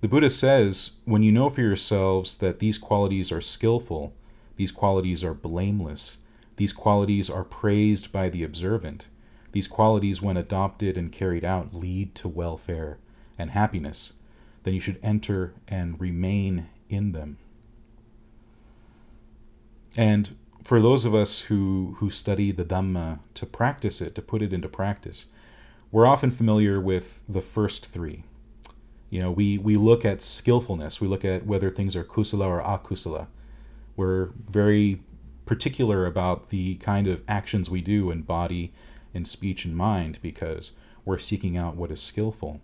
The 0.00 0.08
Buddha 0.08 0.30
says, 0.30 0.92
when 1.04 1.22
you 1.22 1.32
know 1.32 1.50
for 1.50 1.62
yourselves 1.62 2.36
that 2.38 2.60
these 2.60 2.78
qualities 2.78 3.32
are 3.32 3.40
skillful, 3.40 4.12
these 4.56 4.70
qualities 4.70 5.24
are 5.24 5.34
blameless, 5.34 6.18
these 6.56 6.72
qualities 6.72 7.28
are 7.28 7.44
praised 7.44 8.12
by 8.12 8.28
the 8.28 8.44
observant, 8.44 9.08
these 9.52 9.66
qualities, 9.66 10.20
when 10.20 10.36
adopted 10.36 10.98
and 10.98 11.10
carried 11.10 11.44
out, 11.44 11.74
lead 11.74 12.14
to 12.16 12.28
welfare 12.28 12.98
and 13.38 13.50
happiness, 13.50 14.12
then 14.64 14.74
you 14.74 14.80
should 14.80 15.00
enter 15.02 15.54
and 15.66 15.98
remain 16.00 16.68
in 16.90 17.12
them. 17.12 17.38
And 19.96 20.36
for 20.62 20.80
those 20.80 21.04
of 21.04 21.14
us 21.14 21.42
who, 21.42 21.96
who 21.98 22.10
study 22.10 22.52
the 22.52 22.64
Dhamma 22.64 23.20
to 23.34 23.46
practice 23.46 24.00
it, 24.00 24.14
to 24.16 24.22
put 24.22 24.42
it 24.42 24.52
into 24.52 24.68
practice, 24.68 25.26
we're 25.90 26.06
often 26.06 26.30
familiar 26.30 26.80
with 26.80 27.22
the 27.28 27.40
first 27.40 27.86
three. 27.86 28.24
You 29.08 29.20
know, 29.20 29.30
we, 29.30 29.56
we 29.56 29.76
look 29.76 30.04
at 30.04 30.20
skillfulness, 30.20 31.00
we 31.00 31.06
look 31.06 31.24
at 31.24 31.46
whether 31.46 31.70
things 31.70 31.94
are 31.94 32.04
kusala 32.04 32.46
or 32.46 32.60
akusala. 32.60 33.28
We're 33.96 34.30
very 34.48 35.00
particular 35.46 36.04
about 36.04 36.50
the 36.50 36.74
kind 36.76 37.06
of 37.06 37.22
actions 37.28 37.70
we 37.70 37.80
do 37.80 38.10
in 38.10 38.22
body, 38.22 38.74
in 39.14 39.24
speech, 39.24 39.64
and 39.64 39.76
mind 39.76 40.18
because 40.20 40.72
we're 41.04 41.18
seeking 41.18 41.56
out 41.56 41.76
what 41.76 41.92
is 41.92 42.02
skillful. 42.02 42.60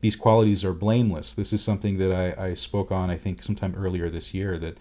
These 0.00 0.16
qualities 0.16 0.64
are 0.64 0.72
blameless. 0.72 1.34
This 1.34 1.52
is 1.52 1.62
something 1.62 1.98
that 1.98 2.10
I, 2.12 2.48
I 2.48 2.54
spoke 2.54 2.90
on, 2.90 3.10
I 3.10 3.16
think, 3.16 3.42
sometime 3.42 3.74
earlier 3.76 4.08
this 4.08 4.32
year 4.32 4.58
that 4.58 4.78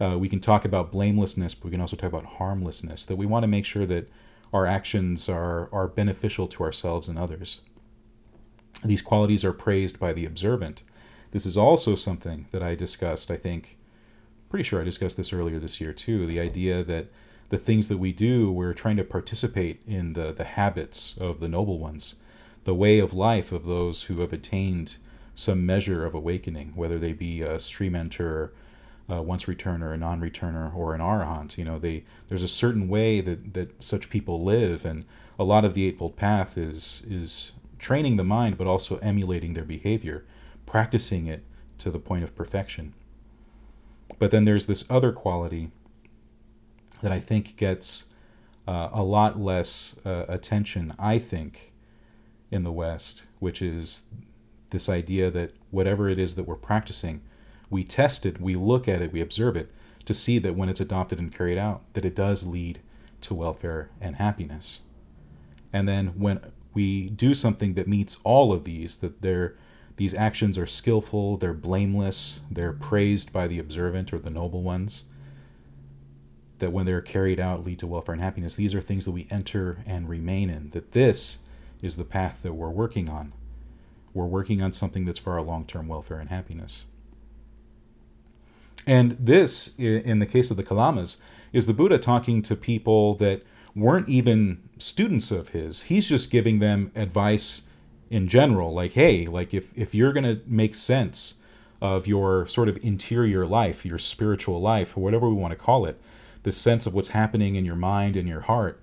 uh, 0.00 0.16
we 0.18 0.28
can 0.28 0.40
talk 0.40 0.64
about 0.64 0.90
blamelessness, 0.90 1.54
but 1.54 1.66
we 1.66 1.70
can 1.72 1.80
also 1.80 1.96
talk 1.96 2.08
about 2.08 2.36
harmlessness. 2.36 3.04
That 3.04 3.16
we 3.16 3.26
want 3.26 3.42
to 3.42 3.48
make 3.48 3.66
sure 3.66 3.86
that 3.86 4.10
our 4.52 4.66
actions 4.66 5.28
are, 5.28 5.68
are 5.72 5.86
beneficial 5.86 6.48
to 6.48 6.64
ourselves 6.64 7.08
and 7.08 7.18
others. 7.18 7.60
These 8.84 9.02
qualities 9.02 9.44
are 9.44 9.52
praised 9.52 10.00
by 10.00 10.12
the 10.12 10.24
observant. 10.24 10.82
This 11.32 11.46
is 11.46 11.56
also 11.56 11.94
something 11.94 12.46
that 12.50 12.62
I 12.62 12.74
discussed, 12.74 13.30
I 13.30 13.36
think, 13.36 13.78
pretty 14.48 14.64
sure 14.64 14.80
I 14.80 14.84
discussed 14.84 15.16
this 15.16 15.32
earlier 15.32 15.58
this 15.58 15.80
year 15.80 15.92
too. 15.92 16.26
The 16.26 16.40
idea 16.40 16.82
that 16.82 17.06
the 17.50 17.58
things 17.58 17.88
that 17.88 17.98
we 17.98 18.12
do, 18.12 18.50
we're 18.50 18.74
trying 18.74 18.96
to 18.96 19.04
participate 19.04 19.82
in 19.86 20.14
the, 20.14 20.32
the 20.32 20.44
habits 20.44 21.16
of 21.18 21.40
the 21.40 21.48
noble 21.48 21.78
ones, 21.78 22.16
the 22.64 22.74
way 22.74 22.98
of 22.98 23.12
life 23.12 23.52
of 23.52 23.64
those 23.64 24.04
who 24.04 24.20
have 24.20 24.32
attained 24.32 24.96
some 25.34 25.64
measure 25.64 26.04
of 26.04 26.14
awakening, 26.14 26.72
whether 26.74 26.98
they 26.98 27.12
be 27.12 27.42
a 27.42 27.58
stream 27.58 27.94
enter, 27.94 28.52
uh, 29.10 29.22
once 29.22 29.46
returner, 29.46 29.92
a 29.92 29.96
non-returner, 29.96 30.74
or 30.74 30.94
an 30.94 31.00
arahant. 31.00 31.58
You 31.58 31.64
know, 31.64 31.78
they 31.78 32.04
there's 32.28 32.42
a 32.42 32.48
certain 32.48 32.88
way 32.88 33.20
that 33.20 33.54
that 33.54 33.82
such 33.82 34.10
people 34.10 34.42
live, 34.42 34.84
and 34.84 35.04
a 35.38 35.44
lot 35.44 35.64
of 35.64 35.74
the 35.74 35.86
eightfold 35.86 36.16
path 36.16 36.56
is 36.56 37.02
is 37.08 37.52
training 37.78 38.16
the 38.16 38.24
mind, 38.24 38.58
but 38.58 38.66
also 38.66 38.98
emulating 38.98 39.54
their 39.54 39.64
behavior, 39.64 40.24
practicing 40.66 41.26
it 41.26 41.42
to 41.78 41.90
the 41.90 41.98
point 41.98 42.22
of 42.22 42.36
perfection. 42.36 42.94
But 44.18 44.30
then 44.30 44.44
there's 44.44 44.66
this 44.66 44.84
other 44.90 45.12
quality 45.12 45.70
that 47.02 47.10
I 47.10 47.18
think 47.18 47.56
gets 47.56 48.06
uh, 48.68 48.90
a 48.92 49.02
lot 49.02 49.40
less 49.40 49.96
uh, 50.04 50.26
attention, 50.28 50.94
I 50.98 51.18
think, 51.18 51.72
in 52.50 52.62
the 52.62 52.72
West, 52.72 53.24
which 53.38 53.62
is 53.62 54.04
this 54.68 54.88
idea 54.88 55.30
that 55.30 55.52
whatever 55.70 56.08
it 56.08 56.18
is 56.18 56.34
that 56.34 56.44
we're 56.44 56.56
practicing, 56.56 57.22
we 57.70 57.84
test 57.84 58.26
it, 58.26 58.40
we 58.40 58.56
look 58.56 58.88
at 58.88 59.00
it, 59.00 59.12
we 59.12 59.20
observe 59.20 59.56
it 59.56 59.70
to 60.04 60.12
see 60.12 60.38
that 60.38 60.56
when 60.56 60.68
it's 60.68 60.80
adopted 60.80 61.18
and 61.18 61.32
carried 61.32 61.58
out, 61.58 61.82
that 61.94 62.04
it 62.04 62.16
does 62.16 62.46
lead 62.46 62.80
to 63.20 63.34
welfare 63.34 63.90
and 64.00 64.18
happiness. 64.18 64.80
And 65.72 65.88
then 65.88 66.08
when 66.08 66.40
we 66.74 67.08
do 67.10 67.34
something 67.34 67.74
that 67.74 67.88
meets 67.88 68.18
all 68.24 68.52
of 68.52 68.64
these, 68.64 68.98
that 68.98 69.22
they're 69.22 69.56
these 69.96 70.14
actions 70.14 70.56
are 70.56 70.66
skillful, 70.66 71.36
they're 71.36 71.52
blameless, 71.52 72.40
they're 72.50 72.72
praised 72.72 73.34
by 73.34 73.46
the 73.46 73.58
observant 73.58 74.14
or 74.14 74.18
the 74.18 74.30
noble 74.30 74.62
ones, 74.62 75.04
that 76.58 76.72
when 76.72 76.86
they're 76.86 77.02
carried 77.02 77.38
out 77.38 77.66
lead 77.66 77.78
to 77.80 77.86
welfare 77.86 78.14
and 78.14 78.22
happiness. 78.22 78.56
These 78.56 78.74
are 78.74 78.80
things 78.80 79.04
that 79.04 79.10
we 79.10 79.26
enter 79.30 79.82
and 79.84 80.08
remain 80.08 80.48
in, 80.48 80.70
that 80.70 80.92
this 80.92 81.40
is 81.82 81.98
the 81.98 82.04
path 82.04 82.40
that 82.42 82.54
we're 82.54 82.70
working 82.70 83.10
on. 83.10 83.34
We're 84.14 84.24
working 84.24 84.62
on 84.62 84.72
something 84.72 85.04
that's 85.04 85.18
for 85.18 85.34
our 85.34 85.42
long 85.42 85.66
term 85.66 85.86
welfare 85.86 86.18
and 86.18 86.30
happiness. 86.30 86.86
And 88.86 89.12
this, 89.12 89.76
in 89.78 90.18
the 90.18 90.26
case 90.26 90.50
of 90.50 90.56
the 90.56 90.62
Kalamas, 90.62 91.20
is 91.52 91.66
the 91.66 91.74
Buddha 91.74 91.98
talking 91.98 92.42
to 92.42 92.56
people 92.56 93.14
that 93.14 93.42
weren't 93.74 94.08
even 94.08 94.68
students 94.78 95.30
of 95.30 95.50
his. 95.50 95.82
He's 95.82 96.08
just 96.08 96.30
giving 96.30 96.58
them 96.58 96.90
advice 96.94 97.62
in 98.08 98.26
general, 98.26 98.74
like, 98.74 98.92
hey, 98.92 99.26
like 99.26 99.54
if, 99.54 99.76
if 99.76 99.94
you're 99.94 100.12
going 100.12 100.24
to 100.24 100.40
make 100.46 100.74
sense 100.74 101.40
of 101.80 102.06
your 102.06 102.46
sort 102.48 102.68
of 102.68 102.82
interior 102.84 103.46
life, 103.46 103.86
your 103.86 103.98
spiritual 103.98 104.60
life, 104.60 104.96
or 104.96 105.00
whatever 105.00 105.28
we 105.28 105.36
want 105.36 105.52
to 105.52 105.56
call 105.56 105.86
it, 105.86 106.00
the 106.42 106.52
sense 106.52 106.86
of 106.86 106.94
what's 106.94 107.08
happening 107.08 107.54
in 107.54 107.64
your 107.64 107.76
mind 107.76 108.16
and 108.16 108.28
your 108.28 108.40
heart, 108.40 108.80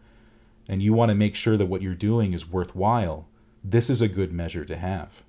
and 0.67 0.81
you 0.81 0.93
want 0.93 1.09
to 1.09 1.15
make 1.15 1.35
sure 1.35 1.57
that 1.57 1.65
what 1.65 1.81
you're 1.81 1.93
doing 1.93 2.33
is 2.33 2.49
worthwhile, 2.49 3.27
this 3.63 3.89
is 3.89 4.01
a 4.01 4.07
good 4.07 4.31
measure 4.31 4.63
to 4.63 4.75
have. 4.75 5.23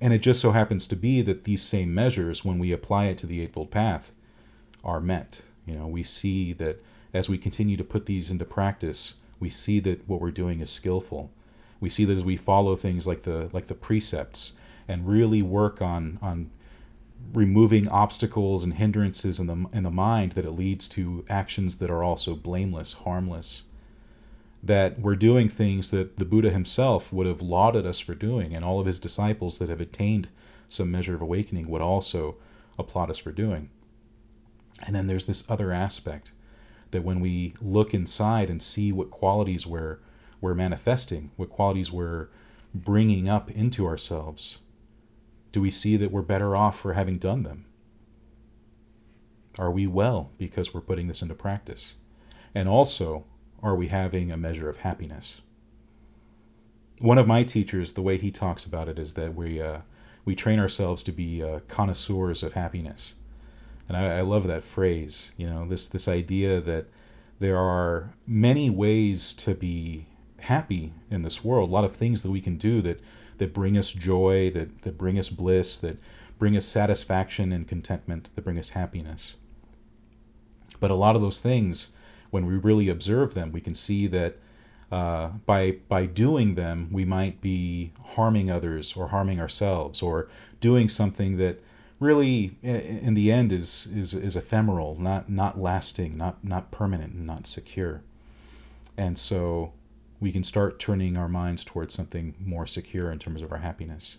And 0.00 0.12
it 0.12 0.18
just 0.18 0.40
so 0.40 0.52
happens 0.52 0.86
to 0.88 0.96
be 0.96 1.22
that 1.22 1.44
these 1.44 1.62
same 1.62 1.94
measures, 1.94 2.44
when 2.44 2.58
we 2.58 2.72
apply 2.72 3.06
it 3.06 3.18
to 3.18 3.26
the 3.26 3.40
Eightfold 3.40 3.70
Path, 3.70 4.12
are 4.84 5.00
met. 5.00 5.42
You 5.66 5.74
know, 5.74 5.86
we 5.86 6.02
see 6.02 6.52
that 6.54 6.82
as 7.12 7.28
we 7.28 7.38
continue 7.38 7.76
to 7.76 7.84
put 7.84 8.06
these 8.06 8.30
into 8.30 8.44
practice, 8.44 9.14
we 9.40 9.48
see 9.48 9.80
that 9.80 10.08
what 10.08 10.20
we're 10.20 10.30
doing 10.30 10.60
is 10.60 10.70
skillful. 10.70 11.30
We 11.80 11.88
see 11.88 12.04
that 12.04 12.16
as 12.16 12.24
we 12.24 12.36
follow 12.36 12.76
things 12.76 13.06
like 13.06 13.22
the 13.22 13.50
like 13.52 13.66
the 13.66 13.74
precepts 13.74 14.52
and 14.88 15.08
really 15.08 15.42
work 15.42 15.82
on 15.82 16.18
on 16.22 16.50
removing 17.32 17.88
obstacles 17.88 18.64
and 18.64 18.74
hindrances 18.74 19.38
in 19.38 19.46
the 19.46 19.66
in 19.72 19.82
the 19.82 19.90
mind, 19.90 20.32
that 20.32 20.44
it 20.44 20.52
leads 20.52 20.88
to 20.88 21.24
actions 21.28 21.78
that 21.78 21.90
are 21.90 22.02
also 22.02 22.34
blameless, 22.34 22.94
harmless, 22.94 23.64
that 24.62 24.98
we're 24.98 25.16
doing 25.16 25.48
things 25.48 25.90
that 25.90 26.16
the 26.16 26.24
Buddha 26.24 26.50
himself 26.50 27.12
would 27.12 27.26
have 27.26 27.42
lauded 27.42 27.86
us 27.86 28.00
for 28.00 28.14
doing, 28.14 28.54
and 28.54 28.64
all 28.64 28.80
of 28.80 28.86
his 28.86 28.98
disciples 28.98 29.58
that 29.58 29.68
have 29.68 29.80
attained 29.80 30.28
some 30.68 30.90
measure 30.90 31.14
of 31.14 31.22
awakening 31.22 31.68
would 31.68 31.82
also 31.82 32.36
applaud 32.78 33.10
us 33.10 33.18
for 33.18 33.32
doing. 33.32 33.70
And 34.84 34.94
then 34.94 35.06
there's 35.06 35.26
this 35.26 35.48
other 35.48 35.72
aspect 35.72 36.32
that 36.90 37.04
when 37.04 37.20
we 37.20 37.54
look 37.60 37.94
inside 37.94 38.50
and 38.50 38.62
see 38.62 38.92
what 38.92 39.10
qualities 39.10 39.66
we're, 39.66 39.98
we're 40.40 40.54
manifesting, 40.54 41.30
what 41.36 41.50
qualities 41.50 41.92
we're 41.92 42.28
bringing 42.74 43.28
up 43.28 43.50
into 43.50 43.86
ourselves, 43.86 44.58
do 45.52 45.60
we 45.60 45.70
see 45.70 45.96
that 45.96 46.10
we're 46.10 46.22
better 46.22 46.54
off 46.54 46.78
for 46.78 46.92
having 46.92 47.18
done 47.18 47.42
them? 47.42 47.64
Are 49.58 49.70
we 49.70 49.86
well 49.86 50.32
because 50.36 50.74
we're 50.74 50.82
putting 50.82 51.08
this 51.08 51.22
into 51.22 51.34
practice? 51.34 51.94
And 52.54 52.68
also, 52.68 53.24
are 53.62 53.74
we 53.74 53.88
having 53.88 54.30
a 54.30 54.36
measure 54.36 54.68
of 54.68 54.78
happiness? 54.78 55.40
One 57.00 57.18
of 57.18 57.26
my 57.26 57.42
teachers, 57.42 57.92
the 57.92 58.02
way 58.02 58.18
he 58.18 58.30
talks 58.30 58.64
about 58.64 58.88
it 58.88 58.98
is 58.98 59.14
that 59.14 59.34
we 59.34 59.60
uh, 59.60 59.80
we 60.24 60.34
train 60.34 60.58
ourselves 60.58 61.02
to 61.04 61.12
be 61.12 61.42
uh, 61.42 61.60
connoisseurs 61.68 62.42
of 62.42 62.54
happiness, 62.54 63.14
and 63.88 63.96
I, 63.96 64.18
I 64.18 64.20
love 64.22 64.46
that 64.46 64.62
phrase. 64.62 65.32
You 65.36 65.48
know, 65.48 65.68
this 65.68 65.88
this 65.88 66.08
idea 66.08 66.60
that 66.60 66.86
there 67.38 67.58
are 67.58 68.14
many 68.26 68.70
ways 68.70 69.34
to 69.34 69.54
be 69.54 70.06
happy 70.40 70.92
in 71.10 71.22
this 71.22 71.44
world. 71.44 71.68
A 71.68 71.72
lot 71.72 71.84
of 71.84 71.94
things 71.94 72.22
that 72.22 72.30
we 72.30 72.40
can 72.40 72.56
do 72.56 72.80
that 72.82 73.00
that 73.38 73.52
bring 73.52 73.76
us 73.76 73.92
joy, 73.92 74.50
that 74.50 74.82
that 74.82 74.96
bring 74.96 75.18
us 75.18 75.28
bliss, 75.28 75.76
that 75.78 75.98
bring 76.38 76.56
us 76.56 76.66
satisfaction 76.66 77.52
and 77.52 77.68
contentment, 77.68 78.30
that 78.34 78.44
bring 78.44 78.58
us 78.58 78.70
happiness. 78.70 79.36
But 80.80 80.90
a 80.90 80.94
lot 80.94 81.16
of 81.16 81.22
those 81.22 81.40
things 81.40 81.92
when 82.30 82.46
we 82.46 82.54
really 82.54 82.88
observe 82.88 83.34
them, 83.34 83.52
we 83.52 83.60
can 83.60 83.74
see 83.74 84.06
that 84.08 84.36
uh, 84.90 85.28
by 85.46 85.78
by 85.88 86.06
doing 86.06 86.54
them, 86.54 86.88
we 86.92 87.04
might 87.04 87.40
be 87.40 87.92
harming 88.14 88.50
others 88.50 88.96
or 88.96 89.08
harming 89.08 89.40
ourselves, 89.40 90.02
or 90.02 90.28
doing 90.60 90.88
something 90.88 91.36
that 91.38 91.60
really 91.98 92.56
in 92.62 93.14
the 93.14 93.32
end 93.32 93.52
is 93.52 93.88
is 93.94 94.14
is 94.14 94.36
ephemeral, 94.36 94.96
not 95.00 95.28
not 95.28 95.58
lasting, 95.58 96.16
not 96.16 96.42
not 96.44 96.70
permanent, 96.70 97.14
and 97.14 97.26
not 97.26 97.46
secure. 97.46 98.02
And 98.96 99.18
so 99.18 99.72
we 100.20 100.32
can 100.32 100.44
start 100.44 100.78
turning 100.78 101.18
our 101.18 101.28
minds 101.28 101.64
towards 101.64 101.94
something 101.94 102.34
more 102.40 102.66
secure 102.66 103.10
in 103.10 103.18
terms 103.18 103.42
of 103.42 103.52
our 103.52 103.58
happiness, 103.58 104.18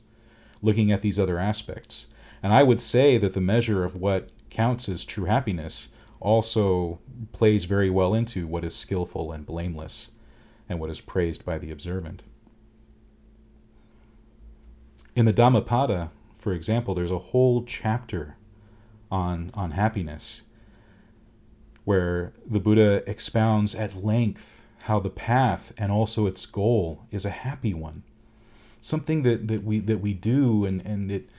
looking 0.62 0.92
at 0.92 1.02
these 1.02 1.18
other 1.18 1.40
aspects. 1.40 2.08
And 2.44 2.54
I 2.54 2.64
would 2.64 2.82
say 2.82 3.18
that 3.18 3.34
the 3.34 3.42
measure 3.42 3.84
of 3.84 3.96
what 3.96 4.30
counts 4.50 4.88
as 4.88 5.04
true 5.04 5.26
happiness 5.26 5.90
also 6.19 7.00
plays 7.31 7.65
very 7.65 7.89
well 7.89 8.13
into 8.13 8.47
what 8.47 8.63
is 8.63 8.75
skillful 8.75 9.31
and 9.31 9.45
blameless 9.45 10.12
and 10.69 10.79
what 10.79 10.89
is 10.89 11.01
praised 11.01 11.45
by 11.45 11.57
the 11.57 11.71
observant. 11.71 12.24
In 15.15 15.25
the 15.25 15.31
Dhammapada, 15.31 16.12
for 16.38 16.53
example, 16.53 16.93
there's 16.93 17.12
a 17.12 17.19
whole 17.19 17.63
chapter 17.63 18.36
on, 19.12 19.51
on 19.53 19.71
happiness 19.71 20.43
where 21.86 22.33
the 22.45 22.59
Buddha 22.59 23.03
expounds 23.09 23.74
at 23.74 24.03
length 24.03 24.62
how 24.83 25.00
the 25.00 25.09
path 25.09 25.74
and 25.77 25.91
also 25.91 26.27
its 26.27 26.45
goal 26.45 27.05
is 27.12 27.25
a 27.25 27.29
happy 27.29 27.74
one. 27.74 28.03
Something 28.79 29.24
that, 29.24 29.47
that 29.47 29.63
we 29.63 29.79
that 29.79 30.00
we 30.00 30.13
do 30.13 30.65
and, 30.65 30.81
and 30.86 31.12
it 31.12 31.29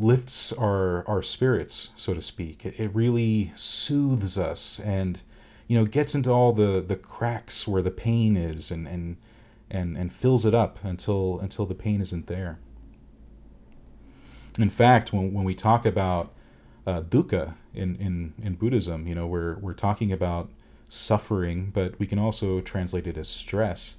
lifts 0.00 0.52
our 0.52 1.06
our 1.06 1.22
spirits, 1.22 1.90
so 1.96 2.14
to 2.14 2.22
speak. 2.22 2.66
It, 2.66 2.74
it 2.78 2.90
really 2.94 3.52
soothes 3.54 4.36
us 4.38 4.80
and 4.80 5.22
you 5.68 5.78
know 5.78 5.84
gets 5.84 6.14
into 6.14 6.30
all 6.30 6.52
the, 6.52 6.80
the 6.80 6.96
cracks 6.96 7.68
where 7.68 7.82
the 7.82 7.90
pain 7.90 8.36
is 8.36 8.70
and, 8.70 8.88
and 8.88 9.16
and 9.70 9.96
and 9.96 10.12
fills 10.12 10.44
it 10.44 10.54
up 10.54 10.78
until 10.82 11.38
until 11.40 11.66
the 11.66 11.74
pain 11.74 12.00
isn't 12.00 12.26
there. 12.26 12.58
In 14.58 14.70
fact, 14.70 15.12
when, 15.12 15.32
when 15.32 15.44
we 15.44 15.54
talk 15.54 15.86
about 15.86 16.32
uh, 16.86 17.02
dukkha 17.02 17.54
in, 17.74 17.96
in, 17.96 18.34
in 18.42 18.54
Buddhism, 18.54 19.06
you 19.06 19.14
know, 19.14 19.26
we're, 19.26 19.56
we're 19.58 19.74
talking 19.74 20.12
about 20.12 20.50
suffering, 20.88 21.70
but 21.72 21.98
we 21.98 22.06
can 22.06 22.18
also 22.18 22.60
translate 22.60 23.06
it 23.06 23.16
as 23.16 23.28
stress. 23.28 23.96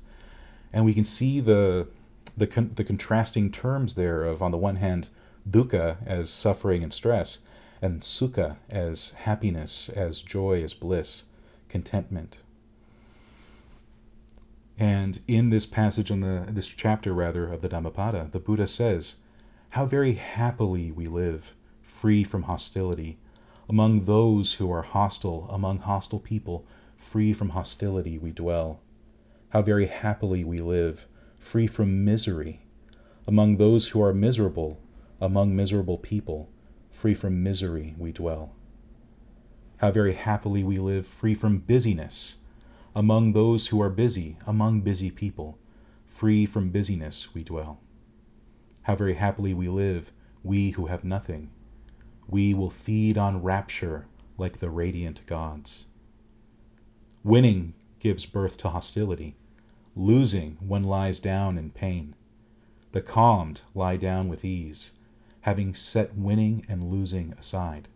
And 0.74 0.86
we 0.86 0.94
can 0.94 1.06
see 1.06 1.40
the, 1.40 1.88
the, 2.36 2.48
con- 2.48 2.72
the 2.76 2.84
contrasting 2.84 3.52
terms 3.52 3.96
there 3.96 4.24
of, 4.24 4.42
on 4.42 4.52
the 4.52 4.58
one 4.58 4.78
hand, 4.78 5.10
dukkha 5.50 5.98
as 6.06 6.30
suffering 6.30 6.84
and 6.84 6.94
stress, 6.94 7.40
and 7.82 8.02
sukha 8.02 8.58
as 8.70 9.12
happiness, 9.12 9.90
as 9.90 10.22
joy, 10.22 10.62
as 10.64 10.74
bliss, 10.74 11.26
contentment. 11.70 12.40
And 14.78 15.20
in 15.28 15.50
this 15.50 15.66
passage, 15.66 16.10
in 16.10 16.22
the 16.22 16.46
this 16.50 16.68
chapter 16.68 17.14
rather 17.14 17.48
of 17.48 17.62
the 17.62 17.70
Dhammapada, 17.70 18.30
the 18.32 18.40
Buddha 18.40 18.68
says, 18.68 19.18
how 19.72 19.86
very 19.86 20.14
happily 20.14 20.92
we 20.92 21.08
live, 21.08 21.54
free 21.82 22.24
from 22.26 22.44
hostility, 22.44 23.18
among 23.70 24.04
those 24.04 24.54
who 24.54 24.70
are 24.70 24.82
hostile, 24.82 25.48
among 25.50 25.80
hostile 25.80 26.20
people, 26.20 26.66
free 26.98 27.32
from 27.32 27.50
hostility 27.50 28.18
we 28.18 28.32
dwell. 28.32 28.82
How 29.50 29.62
very 29.62 29.88
happily 29.88 30.44
we 30.44 30.60
live, 30.60 31.08
free 31.40 31.68
from 31.68 32.04
misery, 32.04 32.66
among 33.26 33.58
those 33.58 33.90
who 33.90 34.02
are 34.02 34.14
miserable, 34.14 34.82
among 35.22 35.56
miserable 35.56 36.00
people, 36.00 36.50
free 36.90 37.14
from 37.14 37.44
misery 37.44 37.94
we 37.98 38.12
dwell. 38.12 38.56
How 39.78 39.92
very 39.92 40.14
happily 40.14 40.64
we 40.64 40.80
live, 40.80 41.06
free 41.06 41.36
from 41.36 41.60
busyness, 41.60 42.38
among 42.96 43.34
those 43.34 43.68
who 43.68 43.80
are 43.82 43.90
busy, 43.90 44.38
among 44.48 44.82
busy 44.82 45.12
people, 45.12 45.60
free 46.08 46.48
from 46.48 46.72
busyness 46.72 47.36
we 47.36 47.44
dwell. 47.44 47.80
How 48.84 48.96
very 48.96 49.14
happily 49.14 49.54
we 49.54 49.70
live, 49.70 50.12
we 50.44 50.72
who 50.72 50.88
have 50.88 51.04
nothing. 51.04 51.52
We 52.28 52.56
will 52.56 52.72
feed 52.72 53.18
on 53.18 53.44
rapture 53.44 54.08
like 54.40 54.58
the 54.58 54.72
radiant 54.72 55.26
gods. 55.28 55.86
Winning 57.24 57.76
gives 58.00 58.26
birth 58.26 58.58
to 58.58 58.70
hostility. 58.70 59.36
Losing, 59.96 60.58
one 60.60 60.84
lies 60.84 61.20
down 61.20 61.60
in 61.60 61.70
pain. 61.70 62.16
The 62.92 63.02
calmed 63.02 63.62
lie 63.76 63.98
down 63.98 64.28
with 64.28 64.44
ease, 64.44 64.94
having 65.42 65.74
set 65.74 66.16
winning 66.16 66.66
and 66.70 66.84
losing 66.84 67.34
aside. 67.34 67.88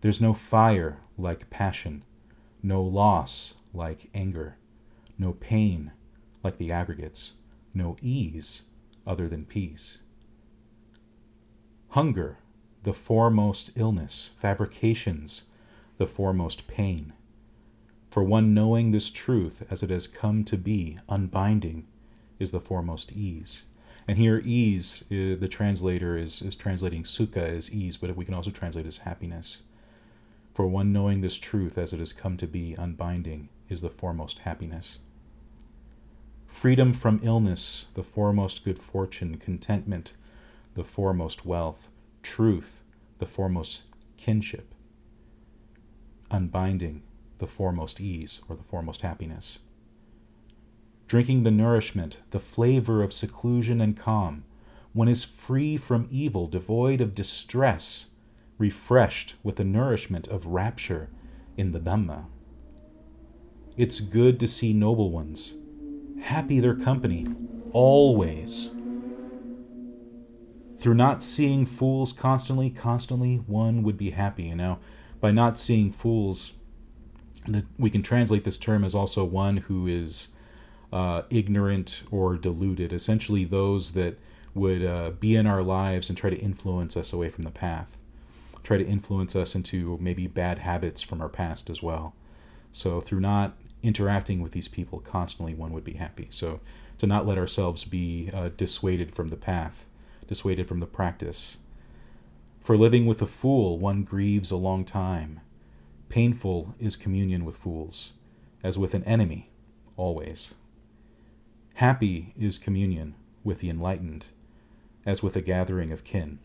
There's 0.00 0.20
no 0.20 0.34
fire 0.34 1.00
like 1.16 1.50
passion, 1.50 2.04
no 2.62 2.82
loss 2.82 3.54
like 3.72 4.10
anger, 4.14 4.56
no 5.18 5.32
pain 5.32 5.92
like 6.42 6.58
the 6.58 6.70
aggregates, 6.70 7.34
no 7.72 7.96
ease 8.02 8.64
other 9.06 9.28
than 9.28 9.44
peace. 9.44 9.98
Hunger, 11.90 12.38
the 12.82 12.92
foremost 12.92 13.70
illness, 13.76 14.30
fabrications, 14.38 15.44
the 15.96 16.06
foremost 16.06 16.66
pain. 16.66 17.12
For 18.10 18.22
one 18.22 18.52
knowing 18.52 18.90
this 18.90 19.10
truth 19.10 19.62
as 19.70 19.82
it 19.82 19.90
has 19.90 20.06
come 20.06 20.44
to 20.44 20.56
be, 20.56 20.98
unbinding, 21.08 21.86
is 22.38 22.50
the 22.50 22.60
foremost 22.60 23.12
ease. 23.12 23.64
And 24.06 24.18
here, 24.18 24.42
ease, 24.44 25.02
uh, 25.10 25.36
the 25.40 25.48
translator 25.48 26.16
is, 26.16 26.42
is 26.42 26.54
translating 26.54 27.04
sukha 27.04 27.38
as 27.38 27.72
ease, 27.72 27.96
but 27.96 28.14
we 28.14 28.24
can 28.24 28.34
also 28.34 28.50
translate 28.50 28.86
as 28.86 28.98
happiness. 28.98 29.62
For 30.52 30.66
one 30.66 30.92
knowing 30.92 31.20
this 31.20 31.38
truth 31.38 31.78
as 31.78 31.92
it 31.92 32.00
has 32.00 32.12
come 32.12 32.36
to 32.36 32.46
be, 32.46 32.74
unbinding, 32.78 33.48
is 33.68 33.80
the 33.80 33.90
foremost 33.90 34.40
happiness 34.40 34.98
freedom 36.54 36.92
from 36.92 37.20
illness, 37.24 37.88
the 37.94 38.02
foremost 38.02 38.64
good 38.64 38.78
fortune, 38.78 39.36
contentment, 39.36 40.12
the 40.74 40.84
foremost 40.84 41.44
wealth, 41.44 41.88
truth, 42.22 42.82
the 43.18 43.26
foremost 43.26 43.82
kinship, 44.16 44.72
unbinding, 46.30 47.02
the 47.38 47.46
foremost 47.46 48.00
ease 48.00 48.40
or 48.48 48.54
the 48.54 48.62
foremost 48.62 49.02
happiness. 49.02 49.58
Drinking 51.06 51.42
the 51.42 51.50
nourishment, 51.50 52.18
the 52.30 52.38
flavor 52.38 53.02
of 53.02 53.12
seclusion 53.12 53.80
and 53.80 53.96
calm, 53.96 54.44
one 54.92 55.08
is 55.08 55.24
free 55.24 55.76
from 55.76 56.08
evil, 56.10 56.46
devoid 56.46 57.00
of 57.00 57.14
distress, 57.14 58.06
refreshed 58.58 59.34
with 59.42 59.56
the 59.56 59.64
nourishment 59.64 60.28
of 60.28 60.46
rapture 60.46 61.10
in 61.56 61.72
the 61.72 61.80
Dhamma. 61.80 62.26
It's 63.76 64.00
good 64.00 64.38
to 64.40 64.48
see 64.48 64.72
noble 64.72 65.10
ones 65.10 65.56
happy 66.24 66.58
their 66.58 66.74
company, 66.74 67.26
always. 67.72 68.70
Through 70.78 70.94
not 70.94 71.22
seeing 71.22 71.66
fools 71.66 72.12
constantly, 72.12 72.70
constantly, 72.70 73.36
one 73.36 73.82
would 73.82 73.98
be 73.98 74.10
happy. 74.10 74.44
You 74.44 74.56
know, 74.56 74.78
by 75.20 75.30
not 75.32 75.58
seeing 75.58 75.92
fools, 75.92 76.52
we 77.78 77.90
can 77.90 78.02
translate 78.02 78.44
this 78.44 78.56
term 78.56 78.84
as 78.84 78.94
also 78.94 79.24
one 79.24 79.58
who 79.58 79.86
is 79.86 80.33
uh, 80.94 81.22
ignorant 81.28 82.04
or 82.10 82.36
deluded, 82.36 82.92
essentially, 82.92 83.44
those 83.44 83.92
that 83.92 84.18
would 84.54 84.84
uh, 84.84 85.10
be 85.10 85.34
in 85.34 85.46
our 85.46 85.62
lives 85.62 86.08
and 86.08 86.16
try 86.16 86.30
to 86.30 86.38
influence 86.38 86.96
us 86.96 87.12
away 87.12 87.28
from 87.28 87.44
the 87.44 87.50
path, 87.50 87.98
try 88.62 88.78
to 88.78 88.86
influence 88.86 89.34
us 89.34 89.54
into 89.54 89.98
maybe 90.00 90.26
bad 90.26 90.58
habits 90.58 91.02
from 91.02 91.20
our 91.20 91.28
past 91.28 91.68
as 91.68 91.82
well. 91.82 92.14
So, 92.72 93.00
through 93.00 93.20
not 93.20 93.56
interacting 93.84 94.40
with 94.40 94.52
these 94.52 94.66
people 94.66 94.98
constantly, 95.00 95.54
one 95.54 95.72
would 95.72 95.84
be 95.84 95.92
happy. 95.94 96.26
So 96.30 96.60
to 96.98 97.06
not 97.06 97.26
let 97.26 97.38
ourselves 97.38 97.84
be 97.84 98.30
uh, 98.32 98.50
dissuaded 98.56 99.14
from 99.14 99.28
the 99.28 99.36
path, 99.36 99.86
dissuaded 100.26 100.66
from 100.66 100.80
the 100.80 100.86
practice. 100.86 101.58
For 102.62 102.76
living 102.76 103.04
with 103.04 103.20
a 103.20 103.26
fool, 103.26 103.78
one 103.78 104.04
grieves 104.04 104.50
a 104.50 104.56
long 104.56 104.84
time. 104.84 105.40
Painful 106.08 106.74
is 106.80 106.96
communion 106.96 107.44
with 107.44 107.56
fools, 107.56 108.14
as 108.62 108.78
with 108.78 108.94
an 108.94 109.04
enemy, 109.04 109.50
always. 109.96 110.54
Happy 111.74 112.32
is 112.38 112.56
communion 112.56 113.16
with 113.42 113.58
the 113.58 113.68
enlightened, 113.68 114.28
as 115.04 115.24
with 115.24 115.34
a 115.34 115.40
gathering 115.40 115.90
of 115.90 116.04
kin. 116.04 116.38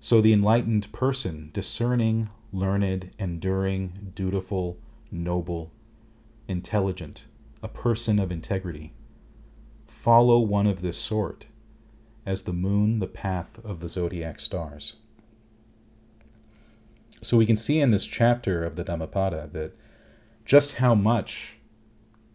So 0.00 0.20
the 0.20 0.34
enlightened 0.34 0.92
person, 0.92 1.50
discerning, 1.54 2.28
learned, 2.52 3.10
enduring, 3.18 4.12
dutiful, 4.14 4.76
noble, 5.10 5.70
intelligent, 6.46 7.24
a 7.62 7.68
person 7.68 8.18
of 8.18 8.30
integrity. 8.30 8.92
Follow 9.86 10.40
one 10.40 10.66
of 10.66 10.82
this 10.82 10.98
sort, 10.98 11.46
as 12.26 12.42
the 12.42 12.52
moon 12.52 12.98
the 12.98 13.06
path 13.06 13.58
of 13.64 13.80
the 13.80 13.88
zodiac 13.88 14.40
stars. 14.40 14.96
So 17.22 17.38
we 17.38 17.46
can 17.46 17.56
see 17.56 17.80
in 17.80 17.92
this 17.92 18.06
chapter 18.06 18.62
of 18.62 18.76
the 18.76 18.84
Dhammapada 18.84 19.48
that 19.52 19.72
just 20.44 20.76
how 20.76 20.94
much 20.94 21.56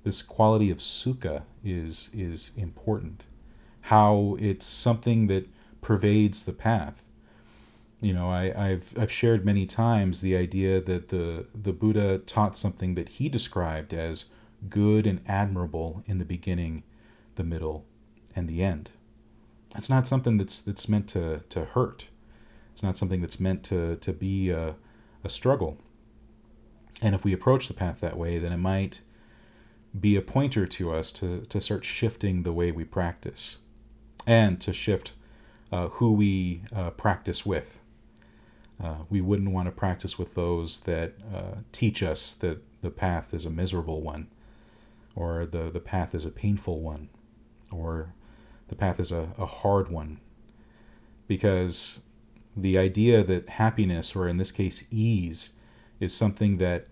this 0.06 0.22
quality 0.22 0.72
of 0.72 0.78
sukha 0.78 1.44
is 1.64 2.10
is 2.14 2.52
important, 2.56 3.28
how 3.82 4.38
it's 4.40 4.66
something 4.66 5.28
that 5.28 5.50
pervades 5.82 6.46
the 6.46 6.54
path 6.54 7.06
you 8.02 8.14
know 8.14 8.30
I, 8.30 8.70
have 8.70 8.94
I've 8.98 9.12
shared 9.12 9.46
many 9.46 9.66
times 9.66 10.22
the 10.22 10.36
idea 10.36 10.82
that 10.82 11.10
the 11.10 11.48
the 11.56 11.74
Buddha 11.74 12.20
taught 12.20 12.58
something 12.58 12.96
that 12.96 13.10
he 13.10 13.30
described 13.30 13.94
as 13.94 14.26
good 14.70 15.08
and 15.08 15.22
admirable 15.28 16.04
in 16.06 16.18
the 16.18 16.26
beginning, 16.26 16.84
the 17.36 17.44
middle, 17.44 17.86
and 18.36 18.48
the 18.48 18.64
end. 18.64 18.92
it's 19.76 19.90
not 19.90 20.08
something 20.08 20.38
that's 20.38 20.60
that's 20.60 20.90
meant 20.90 21.08
to 21.10 21.42
to 21.50 21.66
hurt. 21.66 22.08
It's 22.74 22.84
not 22.84 22.98
something 22.98 23.22
that's 23.22 23.40
meant 23.40 23.64
to 23.66 23.96
to 23.96 24.14
be 24.14 24.50
a, 24.50 24.76
a 25.24 25.30
struggle. 25.30 25.78
And 27.02 27.16
if 27.16 27.26
we 27.26 27.34
approach 27.34 27.68
the 27.68 27.74
path 27.74 28.00
that 28.02 28.18
way, 28.18 28.40
then 28.40 28.54
it 28.54 28.58
might 28.58 29.02
be 30.00 30.16
a 30.16 30.22
pointer 30.22 30.66
to 30.66 30.92
us 30.92 31.12
to, 31.12 31.42
to 31.42 31.62
start 31.62 31.86
shifting 31.86 32.44
the 32.44 32.54
way 32.54 32.72
we 32.72 32.84
practice 32.84 33.58
and 34.26 34.60
to 34.62 34.74
shift 34.74 35.14
uh, 35.72 35.88
who 35.88 36.12
we 36.12 36.62
uh, 36.76 36.90
practice 36.92 37.46
with. 37.46 37.80
Uh, 38.84 38.96
we 39.10 39.22
wouldn't 39.22 39.52
want 39.52 39.68
to 39.68 39.72
practice 39.72 40.20
with 40.20 40.36
those 40.36 40.82
that 40.82 41.14
uh, 41.34 41.56
teach 41.72 42.04
us 42.04 42.34
that 42.34 42.62
the 42.82 42.90
path 42.90 43.34
is 43.34 43.46
a 43.46 43.50
miserable 43.50 44.02
one, 44.02 44.28
or 45.16 45.46
the, 45.46 45.70
the 45.70 45.80
path 45.80 46.14
is 46.14 46.26
a 46.26 46.30
painful 46.30 46.82
one, 46.82 47.10
or 47.72 48.14
the 48.68 48.76
path 48.76 49.00
is 49.00 49.12
a, 49.12 49.30
a 49.38 49.46
hard 49.46 49.90
one. 49.90 50.20
Because 51.28 52.02
the 52.56 52.78
idea 52.78 53.24
that 53.24 53.52
happiness, 53.52 54.16
or 54.16 54.28
in 54.28 54.38
this 54.38 54.52
case, 54.52 54.86
ease, 54.92 55.52
is 56.00 56.14
something 56.14 56.58
that 56.58 56.88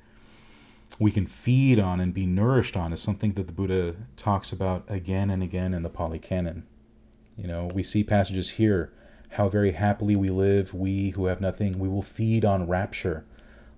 we 1.00 1.12
can 1.12 1.26
feed 1.26 1.80
on 1.80 2.00
and 2.00 2.14
be 2.14 2.26
nourished 2.26 2.78
on 2.78 2.94
is 2.94 3.02
something 3.02 3.34
that 3.34 3.48
the 3.48 3.54
Buddha 3.54 3.96
talks 4.16 4.52
about 4.52 4.84
again 4.88 5.30
and 5.30 5.42
again 5.42 5.74
in 5.74 5.84
the 5.84 5.90
Pali 5.90 6.20
Canon. 6.20 6.66
You 7.38 7.48
know, 7.48 7.70
we 7.74 7.84
see 7.84 8.04
passages 8.04 8.52
here 8.52 8.94
how 9.32 9.50
very 9.50 9.72
happily 9.72 10.16
we 10.16 10.30
live, 10.30 10.74
we 10.74 11.10
who 11.12 11.26
have 11.26 11.42
nothing, 11.42 11.80
we 11.80 11.90
will 11.90 12.04
feed 12.04 12.46
on 12.46 12.68
rapture 12.68 13.26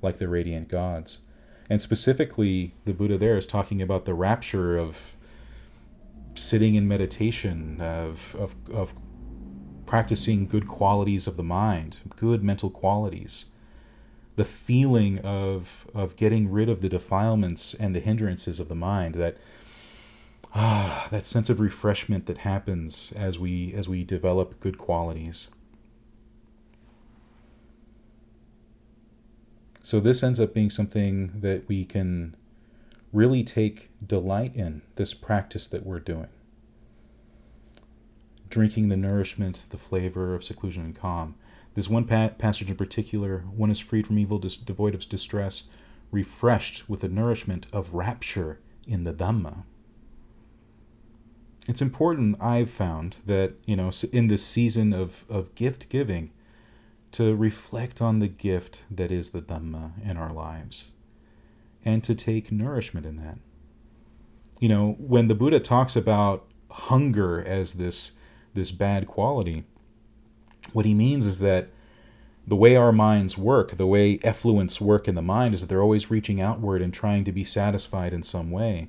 like 0.01 0.17
the 0.17 0.28
radiant 0.28 0.67
gods. 0.67 1.21
And 1.69 1.82
specifically, 1.82 2.73
the 2.84 2.93
Buddha 2.93 3.17
there 3.17 3.38
is 3.38 3.47
talking 3.47 3.82
about 3.82 4.04
the 4.04 4.13
rapture 4.13 4.78
of 4.78 5.15
sitting 6.36 6.75
in 6.75 6.88
meditation, 6.88 7.80
of, 7.80 8.36
of, 8.38 8.56
of 8.69 8.93
practicing 9.86 10.47
good 10.47 10.67
qualities 10.67 11.25
of 11.28 11.38
the 11.38 11.43
mind, 11.43 11.99
good 12.17 12.43
mental 12.43 12.69
qualities 12.69 13.45
the 14.36 14.45
feeling 14.45 15.19
of 15.19 15.88
of 15.93 16.15
getting 16.15 16.52
rid 16.52 16.69
of 16.69 16.82
the 16.82 16.89
defilements 16.89 17.74
and 17.74 17.95
the 17.95 18.00
hindrances 18.00 18.60
of 18.60 18.67
the 18.67 18.76
mind 18.76 19.15
that 19.15 19.38
ah 20.54 21.08
that 21.10 21.26
sense 21.26 21.50
of 21.50 21.60
refreshment 21.60 22.26
that 22.26 22.39
happens 22.39 23.13
as 23.15 23.39
we 23.39 23.74
as 23.74 23.88
we 23.88 24.04
develop 24.04 24.60
good 24.60 24.78
qualities. 24.78 25.50
So 29.82 30.00
this 30.00 30.24
ends 30.24 30.39
up 30.39 30.54
being 30.54 30.71
something 30.71 31.32
that 31.41 31.67
we 31.67 31.86
can 31.86 32.36
really 33.13 33.43
take 33.43 33.91
delight 34.06 34.56
in 34.56 34.82
this 34.95 35.13
practice 35.13 35.67
that 35.67 35.86
we're 35.86 36.00
doing. 36.00 36.28
Drinking 38.50 38.89
the 38.89 38.98
nourishment 38.98 39.62
the 39.69 39.78
flavor 39.78 40.34
of 40.34 40.43
seclusion 40.43 40.84
and 40.84 40.95
calm 40.95 41.36
this 41.75 41.89
one 41.89 42.05
pa- 42.05 42.29
passage 42.29 42.69
in 42.69 42.75
particular, 42.75 43.43
one 43.55 43.69
is 43.69 43.79
freed 43.79 44.07
from 44.07 44.17
evil, 44.17 44.39
dis- 44.39 44.55
devoid 44.55 44.95
of 44.95 45.07
distress, 45.07 45.63
refreshed 46.11 46.89
with 46.89 47.01
the 47.01 47.09
nourishment 47.09 47.67
of 47.71 47.93
rapture 47.93 48.59
in 48.88 49.03
the 49.03 49.13
Dhamma. 49.13 49.63
It's 51.67 51.81
important, 51.81 52.38
I've 52.41 52.69
found, 52.69 53.17
that, 53.25 53.53
you 53.65 53.75
know, 53.75 53.91
in 54.11 54.27
this 54.27 54.45
season 54.45 54.93
of, 54.93 55.25
of 55.29 55.53
gift 55.55 55.89
giving, 55.89 56.31
to 57.11 57.35
reflect 57.35 58.01
on 58.01 58.19
the 58.19 58.27
gift 58.27 58.83
that 58.91 59.11
is 59.11 59.29
the 59.29 59.41
Dhamma 59.41 59.91
in 60.03 60.17
our 60.17 60.33
lives 60.33 60.91
and 61.83 62.03
to 62.03 62.15
take 62.15 62.51
nourishment 62.51 63.05
in 63.05 63.17
that. 63.17 63.38
You 64.59 64.69
know, 64.69 64.95
when 64.97 65.27
the 65.27 65.35
Buddha 65.35 65.59
talks 65.59 65.95
about 65.95 66.47
hunger 66.71 67.41
as 67.41 67.75
this 67.75 68.13
this 68.53 68.71
bad 68.71 69.05
quality, 69.05 69.65
what 70.73 70.86
he 70.86 70.93
means 70.93 71.25
is 71.25 71.39
that 71.39 71.69
the 72.47 72.56
way 72.56 72.75
our 72.75 72.91
minds 72.91 73.38
work, 73.38 73.78
the 73.78 73.88
way 73.88 74.17
effluents 74.19 74.80
work 74.80 75.08
in 75.08 75.15
the 75.15 75.21
mind, 75.21 75.56
is 75.56 75.62
that 75.62 75.67
they're 75.67 75.82
always 75.82 76.12
reaching 76.12 76.39
outward 76.39 76.82
and 76.82 76.93
trying 76.93 77.23
to 77.23 77.32
be 77.32 77.43
satisfied 77.43 78.13
in 78.13 78.23
some 78.23 78.51
way. 78.51 78.88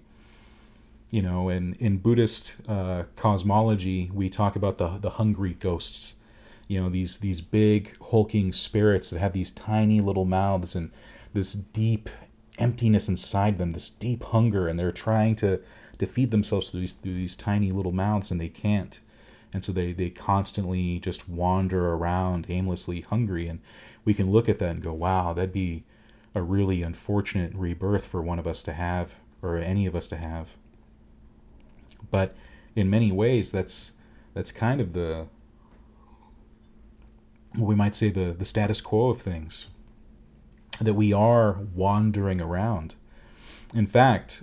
You 1.11 1.23
know, 1.23 1.49
and 1.49 1.77
in 1.77 1.99
Buddhist 1.99 2.57
uh, 2.69 3.05
cosmology, 3.15 4.11
we 4.13 4.29
talk 4.29 4.57
about 4.57 4.79
the 4.79 4.99
the 4.99 5.11
hungry 5.11 5.57
ghosts. 5.59 6.15
You 6.69 6.83
know, 6.83 6.89
these 6.91 7.19
these 7.19 7.41
big 7.41 7.97
hulking 8.11 8.53
spirits 8.53 9.11
that 9.11 9.21
have 9.21 9.33
these 9.33 9.51
tiny 9.51 10.01
little 10.01 10.25
mouths 10.25 10.75
and 10.75 10.91
this 11.33 11.53
deep 11.53 12.11
emptiness 12.59 13.09
inside 13.09 13.59
them, 13.59 13.71
this 13.71 13.89
deep 13.89 14.23
hunger, 14.25 14.67
and 14.67 14.79
they're 14.79 14.93
trying 14.93 15.37
to 15.37 15.61
to 15.99 16.07
feed 16.07 16.31
themselves 16.31 16.71
through 16.71 16.81
these 16.81 16.93
through 16.93 17.15
these 17.15 17.37
tiny 17.37 17.71
little 17.71 17.93
mouths, 17.93 18.31
and 18.31 18.41
they 18.41 18.49
can't 18.49 19.01
and 19.53 19.65
so 19.65 19.73
they 19.73 19.93
they 19.93 20.11
constantly 20.11 20.99
just 20.99 21.29
wander 21.29 21.93
around 21.93 22.47
aimlessly 22.49 23.01
hungry. 23.03 23.49
And 23.49 23.61
we 24.05 24.15
can 24.15 24.31
look 24.31 24.49
at 24.49 24.59
that 24.59 24.71
and 24.71 24.83
go 24.83 24.93
wow 24.93 25.33
that'd 25.33 25.53
be 25.53 25.85
a 26.35 26.43
really 26.43 26.83
unfortunate 26.83 27.55
rebirth 27.55 28.07
for 28.07 28.21
one 28.21 28.39
of 28.39 28.47
us 28.47 28.63
to 28.65 28.73
have 28.73 29.15
or 29.43 29.57
any 29.59 29.87
of 29.87 29.97
us 29.97 30.09
to 30.09 30.17
have. 30.17 30.49
But 32.11 32.35
in 32.75 32.91
many 32.91 33.11
ways 33.11 33.51
that's 33.51 33.93
that's 34.35 34.53
kind 34.53 34.81
of 34.81 34.93
the 34.93 35.27
we 37.57 37.75
might 37.75 37.95
say 37.95 38.11
the 38.11 38.35
the 38.39 38.45
status 38.45 38.81
quo 38.81 39.09
of 39.09 39.23
things 39.23 39.69
that 40.81 40.95
we 40.95 41.13
are 41.13 41.61
wandering 41.75 42.41
around. 42.41 42.97
In 43.75 43.87
fact 43.87 44.43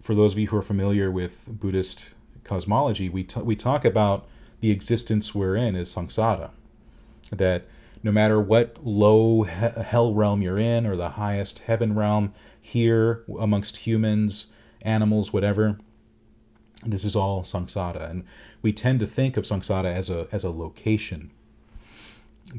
for 0.00 0.14
those 0.14 0.32
of 0.32 0.38
you 0.38 0.48
who 0.48 0.56
are 0.56 0.62
familiar 0.62 1.10
with 1.10 1.48
buddhist 1.48 2.14
cosmology, 2.44 3.08
we, 3.08 3.24
t- 3.24 3.40
we 3.40 3.56
talk 3.56 3.84
about 3.84 4.26
the 4.60 4.70
existence 4.70 5.34
we're 5.34 5.56
in 5.56 5.76
as 5.76 5.94
samsara. 5.94 6.50
That 7.30 7.64
no 8.02 8.12
matter 8.12 8.40
what 8.40 8.84
low 8.84 9.42
he- 9.42 9.82
hell 9.82 10.14
realm 10.14 10.42
you're 10.42 10.58
in 10.58 10.86
or 10.86 10.96
the 10.96 11.10
highest 11.10 11.60
heaven 11.60 11.94
realm 11.94 12.32
here 12.60 13.24
amongst 13.38 13.78
humans, 13.78 14.52
animals, 14.82 15.32
whatever, 15.32 15.78
this 16.86 17.04
is 17.04 17.16
all 17.16 17.42
samsara. 17.42 18.10
And 18.10 18.24
we 18.62 18.72
tend 18.72 19.00
to 19.00 19.06
think 19.06 19.36
of 19.36 19.44
samsara 19.44 19.92
as 19.92 20.10
a, 20.10 20.28
as 20.30 20.44
a 20.44 20.50
location. 20.50 21.30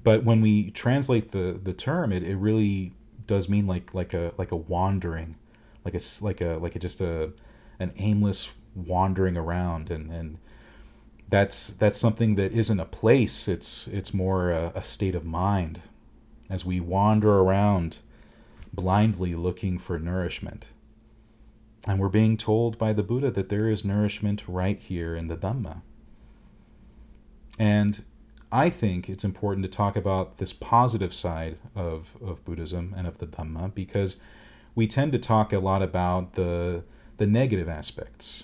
But 0.03 0.23
when 0.23 0.41
we 0.41 0.71
translate 0.71 1.31
the, 1.31 1.59
the 1.61 1.73
term, 1.73 2.11
it, 2.11 2.23
it 2.23 2.35
really 2.35 2.93
does 3.27 3.49
mean 3.49 3.67
like 3.67 3.93
like 3.93 4.13
a 4.13 4.33
like 4.37 4.51
a 4.51 4.55
wandering, 4.55 5.35
like 5.83 5.95
a 5.95 6.01
like 6.21 6.41
a 6.41 6.57
like 6.57 6.75
a 6.75 6.79
just 6.79 7.01
a 7.01 7.31
an 7.79 7.93
aimless 7.97 8.51
wandering 8.75 9.37
around 9.37 9.89
and 9.89 10.11
and 10.11 10.37
that's 11.29 11.67
that's 11.73 11.99
something 11.99 12.35
that 12.35 12.53
isn't 12.53 12.79
a 12.79 12.85
place. 12.85 13.47
It's 13.47 13.87
it's 13.87 14.13
more 14.13 14.51
a, 14.51 14.71
a 14.75 14.83
state 14.83 15.15
of 15.15 15.25
mind. 15.25 15.81
As 16.49 16.63
we 16.63 16.79
wander 16.79 17.39
around 17.39 17.99
blindly 18.71 19.33
looking 19.33 19.79
for 19.79 19.97
nourishment 19.97 20.67
and 21.87 21.99
we're 21.99 22.09
being 22.09 22.35
told 22.35 22.77
by 22.77 22.93
the 22.93 23.03
buddha 23.03 23.31
that 23.31 23.49
there 23.49 23.69
is 23.69 23.85
nourishment 23.85 24.43
right 24.47 24.79
here 24.79 25.15
in 25.15 25.27
the 25.27 25.37
dhamma. 25.37 25.81
And 27.57 28.03
i 28.51 28.69
think 28.69 29.09
it's 29.09 29.23
important 29.23 29.63
to 29.63 29.69
talk 29.69 29.95
about 29.95 30.37
this 30.37 30.53
positive 30.53 31.13
side 31.13 31.57
of, 31.75 32.11
of 32.23 32.45
buddhism 32.45 32.93
and 32.95 33.07
of 33.07 33.17
the 33.17 33.25
dhamma 33.25 33.73
because 33.73 34.17
we 34.75 34.85
tend 34.87 35.11
to 35.11 35.17
talk 35.17 35.51
a 35.51 35.59
lot 35.59 35.81
about 35.81 36.33
the 36.33 36.83
the 37.17 37.25
negative 37.25 37.67
aspects 37.67 38.43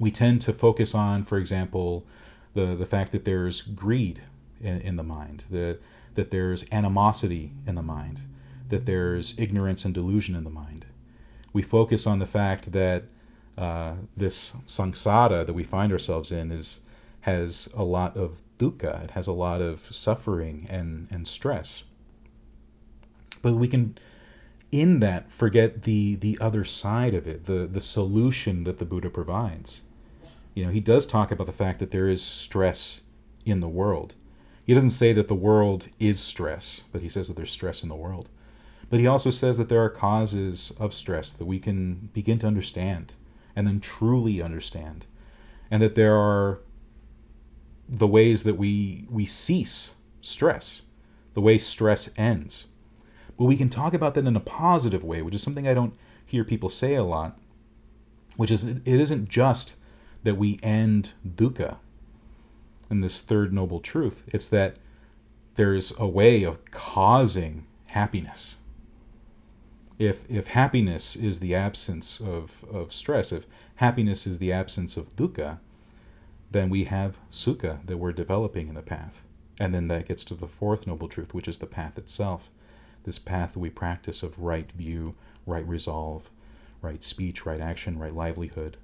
we 0.00 0.10
tend 0.10 0.40
to 0.40 0.52
focus 0.52 0.94
on, 0.94 1.24
for 1.24 1.38
example, 1.38 2.04
the, 2.54 2.74
the 2.74 2.86
fact 2.86 3.12
that 3.12 3.26
there's 3.26 3.60
greed 3.60 4.22
in, 4.60 4.80
in 4.80 4.96
the 4.96 5.02
mind, 5.04 5.44
that, 5.50 5.78
that 6.14 6.30
there's 6.30 6.64
animosity 6.72 7.52
in 7.66 7.74
the 7.74 7.82
mind, 7.82 8.22
that 8.70 8.86
there's 8.86 9.38
ignorance 9.38 9.84
and 9.84 9.94
delusion 9.94 10.34
in 10.34 10.42
the 10.42 10.50
mind. 10.50 10.86
We 11.52 11.62
focus 11.62 12.06
on 12.06 12.18
the 12.18 12.26
fact 12.26 12.72
that 12.72 13.04
uh, 13.58 13.94
this 14.16 14.56
samsara 14.66 15.46
that 15.46 15.52
we 15.52 15.64
find 15.64 15.92
ourselves 15.92 16.32
in 16.32 16.50
is 16.50 16.80
has 17.24 17.68
a 17.76 17.84
lot 17.84 18.16
of 18.16 18.40
dukkha, 18.56 19.04
it 19.04 19.10
has 19.10 19.26
a 19.26 19.32
lot 19.32 19.60
of 19.60 19.94
suffering 19.94 20.66
and, 20.70 21.06
and 21.10 21.28
stress. 21.28 21.84
But 23.42 23.54
we 23.54 23.68
can 23.68 23.98
in 24.72 25.00
that 25.00 25.30
forget 25.30 25.82
the 25.82 26.14
the 26.14 26.38
other 26.40 26.64
side 26.64 27.12
of 27.12 27.26
it, 27.26 27.44
the 27.44 27.66
the 27.66 27.80
solution 27.80 28.64
that 28.64 28.78
the 28.78 28.86
Buddha 28.86 29.10
provides 29.10 29.82
you 30.54 30.64
know, 30.64 30.70
he 30.70 30.80
does 30.80 31.06
talk 31.06 31.30
about 31.30 31.46
the 31.46 31.52
fact 31.52 31.78
that 31.78 31.90
there 31.90 32.08
is 32.08 32.22
stress 32.22 33.02
in 33.44 33.60
the 33.60 33.68
world. 33.68 34.14
He 34.66 34.74
doesn't 34.74 34.90
say 34.90 35.12
that 35.12 35.28
the 35.28 35.34
world 35.34 35.88
is 35.98 36.20
stress, 36.20 36.84
but 36.92 37.02
he 37.02 37.08
says 37.08 37.28
that 37.28 37.36
there's 37.36 37.50
stress 37.50 37.82
in 37.82 37.88
the 37.88 37.94
world. 37.94 38.28
But 38.88 39.00
he 39.00 39.06
also 39.06 39.30
says 39.30 39.58
that 39.58 39.68
there 39.68 39.82
are 39.82 39.90
causes 39.90 40.72
of 40.78 40.92
stress 40.92 41.32
that 41.32 41.44
we 41.44 41.58
can 41.58 42.10
begin 42.12 42.38
to 42.40 42.46
understand 42.46 43.14
and 43.54 43.66
then 43.66 43.80
truly 43.80 44.42
understand. 44.42 45.06
And 45.70 45.80
that 45.82 45.94
there 45.94 46.16
are 46.16 46.60
the 47.88 48.06
ways 48.06 48.44
that 48.44 48.56
we 48.56 49.06
we 49.10 49.26
cease 49.26 49.96
stress, 50.20 50.82
the 51.34 51.40
way 51.40 51.58
stress 51.58 52.10
ends. 52.16 52.66
But 53.38 53.44
we 53.44 53.56
can 53.56 53.70
talk 53.70 53.94
about 53.94 54.14
that 54.14 54.26
in 54.26 54.36
a 54.36 54.40
positive 54.40 55.02
way, 55.02 55.22
which 55.22 55.34
is 55.34 55.42
something 55.42 55.66
I 55.66 55.74
don't 55.74 55.94
hear 56.24 56.44
people 56.44 56.68
say 56.68 56.94
a 56.94 57.02
lot, 57.02 57.38
which 58.36 58.50
is 58.50 58.64
it 58.64 58.86
isn't 58.86 59.28
just 59.28 59.76
that 60.22 60.36
we 60.36 60.58
end 60.62 61.12
dukkha. 61.26 61.78
in 62.90 63.00
this 63.00 63.20
third 63.20 63.52
noble 63.52 63.80
truth. 63.80 64.24
It's 64.28 64.48
that 64.48 64.76
there's 65.54 65.98
a 65.98 66.06
way 66.06 66.42
of 66.42 66.64
causing 66.70 67.66
happiness. 67.88 68.56
If, 69.98 70.28
if 70.30 70.48
happiness 70.48 71.14
is 71.14 71.40
the 71.40 71.54
absence 71.54 72.20
of, 72.20 72.64
of 72.72 72.92
stress, 72.92 73.32
if 73.32 73.46
happiness 73.76 74.26
is 74.26 74.38
the 74.38 74.52
absence 74.52 74.96
of 74.96 75.14
dukkha, 75.14 75.58
then 76.50 76.70
we 76.70 76.84
have 76.84 77.16
sukha 77.30 77.86
that 77.86 77.98
we're 77.98 78.12
developing 78.12 78.68
in 78.68 78.74
the 78.74 78.82
path. 78.82 79.22
And 79.60 79.74
then 79.74 79.88
that 79.88 80.08
gets 80.08 80.24
to 80.24 80.34
the 80.34 80.48
fourth 80.48 80.86
noble 80.86 81.08
truth, 81.08 81.34
which 81.34 81.46
is 81.46 81.58
the 81.58 81.66
path 81.66 81.98
itself. 81.98 82.50
This 83.04 83.18
path 83.18 83.56
we 83.56 83.70
practice 83.70 84.22
of 84.22 84.38
right 84.38 84.70
view, 84.72 85.14
right 85.46 85.66
resolve, 85.66 86.30
right 86.82 87.04
speech, 87.04 87.44
right 87.44 87.60
action, 87.60 87.98
right 87.98 88.14
livelihood, 88.14 88.78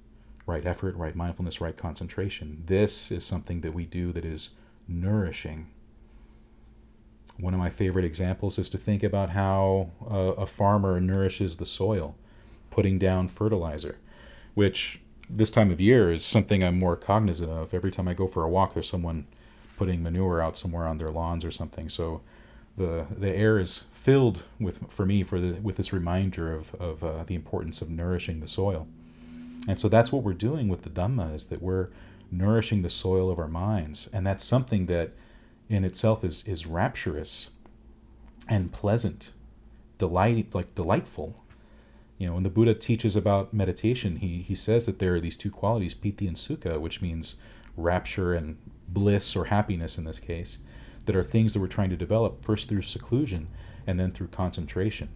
right 0.47 0.65
effort, 0.65 0.95
right 0.95 1.15
mindfulness, 1.15 1.61
right 1.61 1.77
concentration. 1.77 2.63
This 2.65 3.11
is 3.11 3.25
something 3.25 3.61
that 3.61 3.73
we 3.73 3.85
do 3.85 4.11
that 4.13 4.25
is 4.25 4.51
nourishing. 4.87 5.67
One 7.37 7.53
of 7.53 7.59
my 7.59 7.69
favorite 7.69 8.05
examples 8.05 8.57
is 8.57 8.69
to 8.69 8.77
think 8.77 9.03
about 9.03 9.31
how 9.31 9.91
a, 10.09 10.41
a 10.41 10.45
farmer 10.47 10.99
nourishes 10.99 11.57
the 11.57 11.65
soil, 11.65 12.15
putting 12.71 12.97
down 12.97 13.27
fertilizer, 13.27 13.97
which 14.55 15.01
this 15.29 15.51
time 15.51 15.69
of 15.69 15.81
year 15.81 16.11
is 16.11 16.25
something 16.25 16.63
I'm 16.63 16.79
more 16.79 16.95
cognizant 16.95 17.51
of. 17.51 17.73
Every 17.73 17.91
time 17.91 18.07
I 18.07 18.13
go 18.13 18.25
for 18.25 18.43
a 18.43 18.49
walk, 18.49 18.73
there's 18.73 18.89
someone 18.89 19.27
putting 19.75 20.01
manure 20.01 20.41
out 20.41 20.57
somewhere 20.57 20.87
on 20.87 20.97
their 20.97 21.09
lawns 21.09 21.45
or 21.45 21.51
something. 21.51 21.89
So 21.89 22.21
the 22.77 23.05
the 23.15 23.35
air 23.35 23.59
is 23.59 23.85
filled 23.91 24.43
with 24.59 24.79
for 24.89 25.05
me 25.05 25.23
for 25.23 25.39
the 25.39 25.59
with 25.61 25.77
this 25.77 25.91
reminder 25.91 26.53
of 26.53 26.73
of 26.75 27.03
uh, 27.03 27.23
the 27.25 27.35
importance 27.35 27.81
of 27.81 27.89
nourishing 27.89 28.39
the 28.39 28.47
soil. 28.47 28.87
And 29.67 29.79
so 29.79 29.89
that's 29.89 30.11
what 30.11 30.23
we're 30.23 30.33
doing 30.33 30.69
with 30.69 30.83
the 30.83 30.89
Dhamma 30.89 31.35
is 31.35 31.47
that 31.47 31.61
we're 31.61 31.89
nourishing 32.31 32.81
the 32.81 32.89
soil 32.89 33.29
of 33.29 33.37
our 33.37 33.47
minds. 33.47 34.09
And 34.13 34.25
that's 34.25 34.43
something 34.43 34.85
that 34.85 35.11
in 35.69 35.83
itself 35.83 36.23
is, 36.23 36.47
is 36.47 36.65
rapturous 36.65 37.49
and 38.47 38.71
pleasant, 38.71 39.33
delight 39.97 40.55
like 40.55 40.73
delightful. 40.73 41.43
You 42.17 42.27
know, 42.27 42.33
when 42.33 42.43
the 42.43 42.49
Buddha 42.49 42.73
teaches 42.73 43.15
about 43.15 43.53
meditation, 43.53 44.17
he, 44.17 44.41
he 44.41 44.55
says 44.55 44.85
that 44.85 44.99
there 44.99 45.15
are 45.15 45.19
these 45.19 45.37
two 45.37 45.51
qualities, 45.51 45.93
piti 45.93 46.27
and 46.27 46.37
sukha, 46.37 46.79
which 46.79 47.01
means 47.01 47.35
rapture 47.75 48.33
and 48.33 48.57
bliss 48.87 49.35
or 49.35 49.45
happiness 49.45 49.97
in 49.97 50.05
this 50.05 50.19
case, 50.19 50.59
that 51.05 51.15
are 51.15 51.23
things 51.23 51.53
that 51.53 51.59
we're 51.59 51.67
trying 51.67 51.89
to 51.89 51.97
develop 51.97 52.43
first 52.43 52.69
through 52.69 52.81
seclusion 52.81 53.47
and 53.85 53.99
then 53.99 54.11
through 54.11 54.27
concentration. 54.27 55.09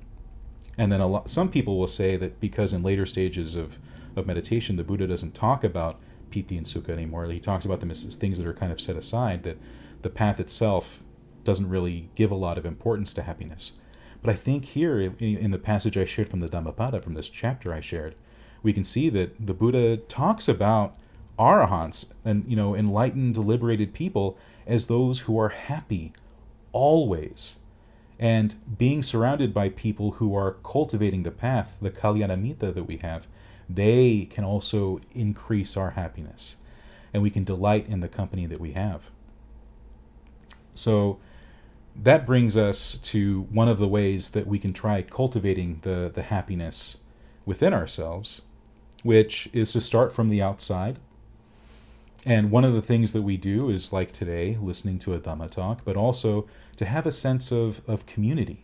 And 0.78 0.92
then 0.92 1.02
a 1.02 1.08
lot, 1.08 1.30
some 1.30 1.50
people 1.50 1.78
will 1.78 1.88
say 1.88 2.18
that 2.18 2.40
because 2.40 2.74
in 2.74 2.84
later 2.84 3.06
stages 3.06 3.56
of 3.56 3.78
of 4.15 4.28
meditation, 4.28 4.76
the 4.76 4.84
Buddha 4.84 5.08
doesn't 5.08 5.36
talk 5.36 5.63
about 5.63 6.00
piti 6.30 6.58
and 6.58 6.65
sukha 6.65 6.89
anymore. 6.89 7.26
He 7.26 7.39
talks 7.39 7.65
about 7.65 7.80
them 7.80 7.91
as, 7.91 8.04
things 8.15 8.38
that 8.38 8.47
are 8.47 8.54
kind 8.54 8.71
of 8.71 8.82
set 8.82 8.95
aside, 8.95 9.43
that 9.43 9.58
the 10.02 10.10
path 10.10 10.39
itself 10.39 11.04
doesn't 11.43 11.69
really 11.69 12.10
give 12.15 12.32
a 12.32 12.36
lot 12.36 12.58
of 12.58 12.65
importance 12.65 13.13
to 13.13 13.24
happiness. 13.24 13.74
But 14.21 14.32
I 14.32 14.38
think 14.38 14.65
here, 14.65 15.02
in 15.02 15.52
the 15.52 15.58
passage 15.58 15.97
I 15.97 16.06
shared 16.06 16.30
from 16.30 16.41
the 16.41 16.47
Dhammapada, 16.47 17.02
from 17.02 17.15
this 17.15 17.30
chapter 17.30 17.74
I 17.74 17.80
shared, 17.80 18.15
we 18.62 18.74
can 18.74 18.84
see 18.84 19.10
that 19.10 19.45
the 19.45 19.54
Buddha 19.54 19.97
talks 19.97 20.47
about 20.47 20.95
arahants 21.39 22.13
and 22.24 22.45
you 22.47 22.56
know 22.56 22.76
enlightened, 22.76 23.36
liberated 23.38 23.93
people 23.93 24.38
as 24.67 24.86
those 24.88 25.21
who 25.21 25.39
are 25.39 25.50
happy 25.50 26.13
always, 26.71 27.58
and 28.19 28.56
being 28.78 29.02
surrounded 29.02 29.54
by 29.54 29.69
people 29.69 30.12
who 30.13 30.36
are 30.36 30.58
cultivating 30.63 31.24
the 31.24 31.32
path, 31.32 31.80
the 31.82 31.89
kalyanamitta 31.89 32.74
that 32.74 32.84
we 32.84 32.97
have, 32.97 33.28
they 33.75 34.25
can 34.25 34.43
also 34.43 34.99
increase 35.13 35.77
our 35.77 35.91
happiness 35.91 36.57
and 37.13 37.21
we 37.21 37.29
can 37.29 37.43
delight 37.43 37.88
in 37.88 37.99
the 37.99 38.07
company 38.07 38.45
that 38.45 38.60
we 38.60 38.71
have. 38.71 39.10
So 40.73 41.19
that 41.95 42.25
brings 42.25 42.55
us 42.55 42.97
to 42.99 43.41
one 43.51 43.67
of 43.67 43.79
the 43.79 43.88
ways 43.88 44.31
that 44.31 44.47
we 44.47 44.60
can 44.60 44.73
try 44.73 45.01
cultivating 45.01 45.79
the, 45.81 46.10
the 46.13 46.23
happiness 46.23 46.97
within 47.45 47.73
ourselves, 47.73 48.43
which 49.03 49.49
is 49.51 49.73
to 49.73 49.81
start 49.81 50.13
from 50.13 50.29
the 50.29 50.41
outside. 50.41 50.99
And 52.25 52.51
one 52.51 52.63
of 52.63 52.73
the 52.73 52.81
things 52.81 53.13
that 53.13 53.23
we 53.23 53.36
do 53.36 53.69
is 53.69 53.91
like 53.91 54.12
today, 54.12 54.57
listening 54.62 54.99
to 54.99 55.13
a 55.13 55.19
Dhamma 55.19 55.51
talk, 55.51 55.84
but 55.84 55.97
also 55.97 56.47
to 56.77 56.86
have 56.86 57.05
a 57.05 57.12
sense 57.12 57.51
of, 57.51 57.81
of 57.88 58.05
community 58.05 58.63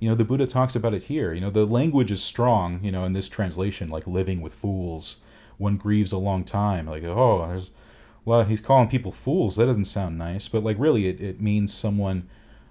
you 0.00 0.08
know 0.08 0.16
the 0.16 0.24
buddha 0.24 0.46
talks 0.46 0.74
about 0.74 0.94
it 0.94 1.04
here. 1.04 1.32
You 1.32 1.40
know 1.40 1.50
the 1.50 1.64
language 1.64 2.10
is 2.10 2.22
strong 2.22 2.82
you 2.82 2.90
know 2.90 3.04
in 3.04 3.12
this 3.12 3.28
translation 3.28 3.88
like 3.88 4.06
living 4.06 4.40
with 4.40 4.54
fools. 4.54 5.22
One 5.58 5.76
grieves 5.76 6.10
a 6.10 6.18
long 6.18 6.44
time 6.44 6.86
like 6.86 7.04
oh 7.04 7.46
there's 7.46 7.70
well 8.24 8.42
he's 8.44 8.60
calling 8.60 8.88
people 8.88 9.12
fools. 9.12 9.56
That 9.56 9.66
doesn't 9.66 9.84
sound 9.84 10.18
nice. 10.18 10.48
But 10.48 10.64
like 10.64 10.76
really 10.78 11.06
it, 11.06 11.20
it 11.20 11.40
means 11.40 11.72
someone 11.72 12.28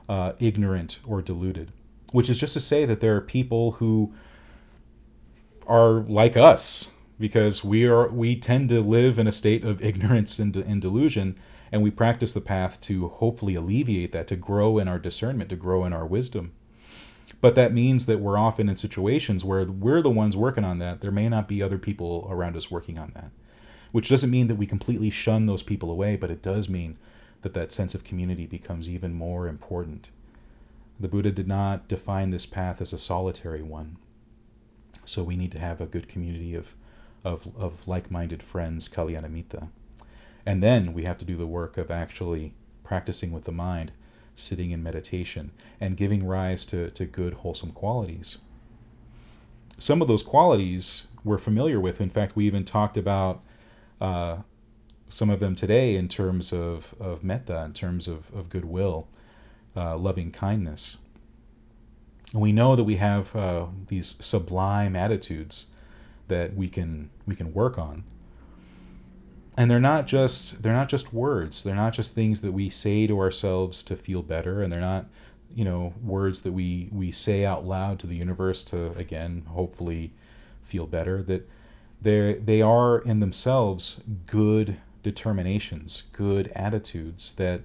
uh, 0.10 0.34
ignorant 0.40 1.00
or 1.06 1.22
deluded 1.22 1.72
which 2.12 2.30
is 2.30 2.40
just 2.40 2.54
to 2.54 2.60
say 2.60 2.86
that 2.86 3.00
there 3.00 3.16
are 3.16 3.22
people 3.22 3.74
who 3.74 4.14
are 5.68 6.02
like 6.02 6.36
us 6.36 6.92
because 7.20 7.64
we 7.64 7.86
are 7.86 8.08
we 8.10 8.36
tend 8.36 8.70
to 8.70 8.82
live 8.82 9.20
in 9.20 9.28
a 9.28 9.32
state 9.32 9.64
of 9.64 9.82
ignorance 9.84 10.40
and, 10.40 10.56
and 10.56 10.82
delusion 10.82 11.38
and 11.72 11.84
we 11.84 11.92
practice 11.92 12.34
the 12.34 12.42
path 12.42 12.82
to 12.82 13.08
hopefully 13.08 13.54
alleviate 13.56 14.12
that 14.12 14.28
to 14.28 14.36
grow 14.36 14.78
in 14.80 14.88
our 14.88 15.00
discernment 15.00 15.50
to 15.50 15.56
grow 15.56 15.86
in 15.86 15.94
our 15.94 16.06
wisdom 16.06 16.52
but 17.42 17.56
that 17.56 17.74
means 17.74 18.06
that 18.06 18.20
we're 18.20 18.38
often 18.38 18.68
in 18.68 18.76
situations 18.76 19.46
where 19.46 19.66
we're 19.66 20.02
the 20.02 20.10
ones 20.10 20.36
working 20.36 20.66
on 20.66 20.80
that. 20.80 21.02
There 21.02 21.12
may 21.12 21.30
not 21.30 21.48
be 21.48 21.62
other 21.62 21.78
people 21.78 22.28
around 22.30 22.58
us 22.58 22.70
working 22.70 22.98
on 22.98 23.12
that, 23.16 23.32
which 23.92 24.10
doesn't 24.10 24.30
mean 24.30 24.48
that 24.48 24.56
we 24.56 24.66
completely 24.66 25.10
shun 25.10 25.46
those 25.46 25.64
people 25.64 25.90
away, 25.90 26.16
but 26.16 26.32
it 26.32 26.42
does 26.42 26.70
mean 26.70 26.98
that 27.42 27.54
that 27.54 27.72
sense 27.72 27.96
of 27.96 28.04
community 28.04 28.46
becomes 28.46 28.90
even 28.90 29.14
more 29.14 29.48
important. 29.48 30.12
The 31.00 31.08
Buddha 31.08 31.32
did 31.32 31.48
not 31.48 31.88
define 31.88 32.32
this 32.32 32.46
path 32.46 32.82
as 32.82 32.92
a 32.92 33.00
solitary 33.00 33.62
one. 33.62 33.98
So 35.06 35.24
we 35.24 35.38
need 35.38 35.54
to 35.54 35.60
have 35.60 35.80
a 35.80 35.86
good 35.86 36.10
community 36.10 36.54
of, 36.56 36.76
of, 37.24 37.48
of 37.58 37.88
like 37.88 38.12
minded 38.12 38.44
friends, 38.44 38.90
Kalyanamitta. 38.90 39.70
And 40.46 40.62
then 40.62 40.94
we 40.94 41.04
have 41.04 41.18
to 41.20 41.26
do 41.26 41.38
the 41.38 41.48
work 41.48 41.78
of 41.78 41.90
actually 41.90 42.54
practicing 42.84 43.32
with 43.32 43.46
the 43.46 43.52
mind 43.54 43.94
sitting 44.40 44.72
in 44.72 44.82
meditation, 44.82 45.52
and 45.80 45.98
giving 45.98 46.26
rise 46.26 46.66
to, 46.66 46.90
to 46.92 47.06
good, 47.06 47.36
wholesome 47.36 47.72
qualities. 47.72 48.40
Some 49.78 50.02
of 50.02 50.08
those 50.08 50.24
qualities 50.24 51.08
we're 51.24 51.38
familiar 51.38 51.80
with. 51.80 52.02
In 52.02 52.10
fact, 52.10 52.36
we 52.36 52.46
even 52.46 52.66
talked 52.66 52.98
about 52.98 53.44
uh, 54.02 54.38
some 55.10 55.30
of 55.30 55.40
them 55.40 55.56
today 55.56 55.96
in 55.96 56.08
terms 56.08 56.54
of, 56.54 56.96
of 57.00 57.24
metta, 57.24 57.64
in 57.66 57.74
terms 57.74 58.08
of, 58.08 58.34
of 58.34 58.50
goodwill, 58.50 59.08
uh, 59.76 59.98
loving 59.98 60.32
kindness. 60.32 60.98
And 62.34 62.42
we 62.42 62.52
know 62.52 62.76
that 62.76 62.84
we 62.84 62.98
have 62.98 63.36
uh, 63.36 63.68
these 63.88 64.16
sublime 64.20 64.96
attitudes 64.96 65.68
that 66.28 66.56
we 66.56 66.70
can 66.70 67.10
we 67.26 67.34
can 67.36 67.54
work 67.54 67.80
on 67.80 68.04
and 69.58 69.70
they're 69.70 69.80
not 69.80 70.08
just 70.08 70.64
they're 70.64 70.74
not 70.74 70.90
just 70.90 71.14
words. 71.14 71.64
They're 71.64 71.76
not 71.76 71.94
just 71.94 72.14
things 72.14 72.42
that 72.42 72.52
we 72.52 72.70
say 72.70 73.08
to 73.08 73.20
ourselves 73.20 73.84
to 73.84 73.96
feel 73.96 74.22
better 74.22 74.62
and 74.62 74.72
they're 74.72 74.80
not 74.80 75.06
you 75.54 75.66
know 75.66 75.94
words 76.04 76.42
that 76.44 76.52
we 76.52 76.90
we 76.92 77.12
say 77.12 77.46
out 77.46 77.66
loud 77.66 78.00
to 78.00 78.08
the 78.08 78.16
universe 78.16 78.64
to 78.66 78.92
again 78.94 79.44
hopefully 79.50 80.12
feel 80.64 80.86
better. 80.88 81.22
That 81.24 81.50
they 82.02 82.34
they 82.36 82.62
are 82.62 83.00
in 83.00 83.20
themselves 83.20 84.02
good 84.26 84.78
determinations 85.02 86.04
good 86.12 86.52
attitudes 86.56 87.34
that 87.36 87.62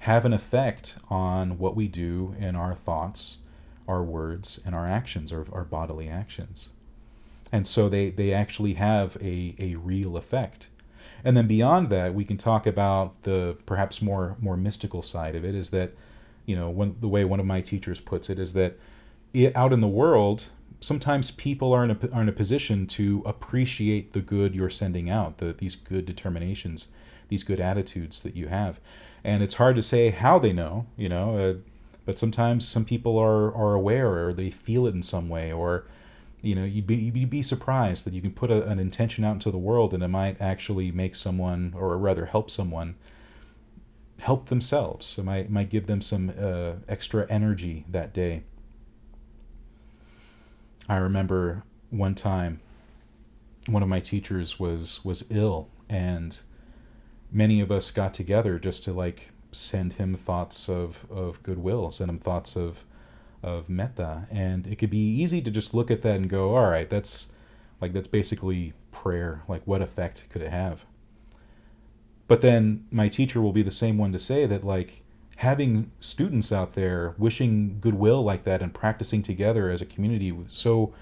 have 0.00 0.24
an 0.24 0.32
effect 0.32 0.96
on 1.10 1.58
what 1.58 1.74
we 1.74 1.88
do 1.88 2.34
in 2.38 2.54
our 2.54 2.74
thoughts 2.74 3.38
our 3.88 4.02
words 4.02 4.60
and 4.64 4.74
our 4.74 4.86
actions 4.86 5.32
our, 5.32 5.46
our 5.52 5.64
bodily 5.64 6.08
actions. 6.08 6.70
And 7.50 7.66
so 7.66 7.88
they 7.88 8.10
they 8.10 8.32
actually 8.32 8.74
have 8.74 9.16
a 9.20 9.54
a 9.58 9.76
real 9.76 10.16
effect 10.16 10.68
and 11.24 11.36
then 11.36 11.46
beyond 11.46 11.90
that, 11.90 12.14
we 12.14 12.24
can 12.24 12.36
talk 12.36 12.66
about 12.66 13.22
the 13.22 13.56
perhaps 13.66 14.00
more 14.02 14.36
more 14.40 14.56
mystical 14.56 15.02
side 15.02 15.34
of 15.34 15.44
it. 15.44 15.54
Is 15.54 15.70
that 15.70 15.92
you 16.46 16.56
know 16.56 16.70
when, 16.70 16.96
the 17.00 17.08
way 17.08 17.24
one 17.24 17.40
of 17.40 17.46
my 17.46 17.60
teachers 17.60 18.00
puts 18.00 18.30
it 18.30 18.38
is 18.38 18.52
that 18.54 18.78
it, 19.32 19.54
out 19.56 19.72
in 19.72 19.80
the 19.80 19.88
world, 19.88 20.48
sometimes 20.80 21.30
people 21.30 21.72
are 21.72 21.84
in 21.84 21.90
a 21.90 21.98
are 22.12 22.22
in 22.22 22.28
a 22.28 22.32
position 22.32 22.86
to 22.88 23.22
appreciate 23.26 24.12
the 24.12 24.20
good 24.20 24.54
you're 24.54 24.70
sending 24.70 25.10
out, 25.10 25.38
the, 25.38 25.52
these 25.52 25.74
good 25.74 26.06
determinations, 26.06 26.88
these 27.28 27.44
good 27.44 27.60
attitudes 27.60 28.22
that 28.22 28.36
you 28.36 28.48
have, 28.48 28.80
and 29.24 29.42
it's 29.42 29.54
hard 29.54 29.76
to 29.76 29.82
say 29.82 30.10
how 30.10 30.38
they 30.38 30.52
know. 30.52 30.86
You 30.96 31.08
know. 31.08 31.36
Uh, 31.36 31.54
but 32.08 32.18
sometimes 32.18 32.66
some 32.66 32.86
people 32.86 33.18
are, 33.18 33.54
are 33.54 33.74
aware 33.74 34.28
or 34.28 34.32
they 34.32 34.48
feel 34.48 34.86
it 34.86 34.94
in 34.94 35.02
some 35.02 35.28
way 35.28 35.52
or 35.52 35.84
you 36.42 36.54
know 36.54 36.64
you'd 36.64 36.86
be, 36.86 36.96
you'd 36.96 37.30
be 37.30 37.42
surprised 37.42 38.04
that 38.04 38.12
you 38.12 38.20
can 38.20 38.32
put 38.32 38.50
a, 38.50 38.64
an 38.66 38.78
intention 38.78 39.24
out 39.24 39.34
into 39.34 39.50
the 39.50 39.58
world 39.58 39.92
and 39.92 40.02
it 40.02 40.08
might 40.08 40.40
actually 40.40 40.90
make 40.90 41.14
someone 41.14 41.74
or 41.76 41.96
rather 41.98 42.26
help 42.26 42.50
someone 42.50 42.94
help 44.20 44.46
themselves. 44.46 45.18
It 45.18 45.24
might, 45.24 45.50
might 45.50 45.70
give 45.70 45.86
them 45.86 46.00
some 46.00 46.32
uh, 46.38 46.72
extra 46.88 47.26
energy 47.30 47.84
that 47.88 48.12
day. 48.12 48.42
I 50.88 50.96
remember 50.96 51.64
one 51.90 52.14
time 52.14 52.60
one 53.66 53.82
of 53.82 53.88
my 53.88 54.00
teachers 54.00 54.58
was 54.58 55.04
was 55.04 55.26
ill 55.30 55.68
and 55.88 56.40
many 57.30 57.60
of 57.60 57.70
us 57.70 57.90
got 57.90 58.14
together 58.14 58.58
just 58.58 58.84
to 58.84 58.92
like 58.92 59.30
send 59.52 59.94
him 59.94 60.14
thoughts 60.14 60.68
of, 60.68 61.06
of 61.10 61.42
goodwill, 61.42 61.90
send 61.90 62.10
him 62.10 62.18
thoughts 62.18 62.56
of 62.56 62.84
of 63.42 63.68
metta. 63.68 64.26
And 64.30 64.66
it 64.66 64.76
could 64.76 64.90
be 64.90 64.98
easy 65.22 65.40
to 65.42 65.50
just 65.50 65.74
look 65.74 65.90
at 65.90 66.02
that 66.02 66.16
and 66.16 66.28
go, 66.28 66.56
all 66.56 66.70
right, 66.70 66.88
that's 66.88 67.28
like 67.80 67.92
that's 67.92 68.08
basically 68.08 68.72
prayer. 68.92 69.42
Like 69.48 69.62
what 69.64 69.82
effect 69.82 70.24
could 70.30 70.42
it 70.42 70.50
have? 70.50 70.84
But 72.26 72.42
then 72.42 72.86
my 72.90 73.08
teacher 73.08 73.40
will 73.40 73.52
be 73.52 73.62
the 73.62 73.70
same 73.70 73.96
one 73.96 74.12
to 74.12 74.18
say 74.18 74.46
that 74.46 74.64
like 74.64 75.02
having 75.36 75.90
students 76.00 76.50
out 76.52 76.74
there 76.74 77.14
wishing 77.16 77.78
goodwill 77.80 78.22
like 78.22 78.42
that 78.44 78.60
and 78.60 78.74
practicing 78.74 79.22
together 79.22 79.70
as 79.70 79.80
a 79.80 79.86
community 79.86 80.36
so 80.48 80.92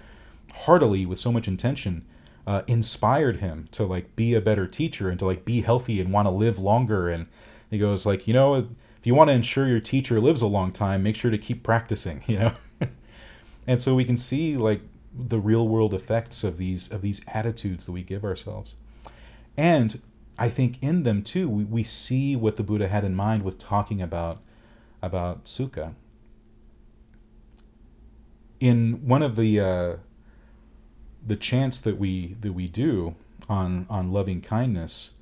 heartily 0.55 1.07
with 1.07 1.19
so 1.19 1.33
much 1.33 1.49
intention 1.49 2.05
uh, 2.47 2.61
inspired 2.67 3.39
him 3.39 3.67
to 3.71 3.85
like 3.85 4.15
be 4.15 4.35
a 4.35 4.41
better 4.41 4.67
teacher 4.67 5.09
and 5.09 5.19
to 5.19 5.25
like 5.25 5.47
be 5.47 5.63
healthy 5.63 6.03
and 6.03 6.13
want 6.13 6.27
to 6.27 6.31
live 6.31 6.59
longer 6.59 7.09
and 7.09 7.27
he 7.71 7.79
goes 7.79 8.05
like 8.05 8.29
you 8.29 8.35
know 8.35 8.69
you 9.07 9.15
want 9.15 9.29
to 9.29 9.35
ensure 9.35 9.67
your 9.67 9.81
teacher 9.81 10.21
lives 10.21 10.43
a 10.43 10.47
long 10.47 10.73
time 10.73 11.03
make 11.03 11.17
sure 11.17 11.31
to 11.31 11.39
keep 11.39 11.63
practicing 11.63 12.23
you 12.29 12.39
know 12.39 12.53
and 13.67 13.81
so 13.83 13.95
we 13.95 14.05
can 14.05 14.17
see 14.17 14.57
like 14.57 14.81
the 15.15 15.39
real 15.39 15.67
world 15.67 15.95
effects 15.95 16.45
of 16.45 16.59
these 16.59 16.91
of 16.91 17.03
these 17.03 17.25
attitudes 17.29 17.87
that 17.87 17.93
we 17.93 18.03
give 18.03 18.25
ourselves 18.25 18.77
and 19.57 20.01
I 20.39 20.49
think 20.49 20.83
in 20.83 21.03
them 21.03 21.23
too, 21.23 21.49
we, 21.49 21.65
we 21.65 21.83
see 21.83 22.37
what 22.37 22.57
the 22.57 22.63
Buddha 22.63 22.89
had 22.89 23.05
in 23.05 23.15
mind 23.15 23.43
with 23.43 23.59
talking 23.59 24.03
about 24.03 24.41
about 25.03 25.45
sukha. 25.45 25.95
In 28.61 29.07
one 29.07 29.23
of 29.23 29.37
the 29.37 29.61
uh, 29.61 29.97
the 31.27 31.37
chants 31.37 31.81
that 31.81 31.99
we 31.99 32.37
that 32.41 32.53
we 32.53 32.69
do 32.69 33.15
on 33.49 33.87
on 33.89 34.13
loving 34.13 34.41
kindness, 34.41 35.13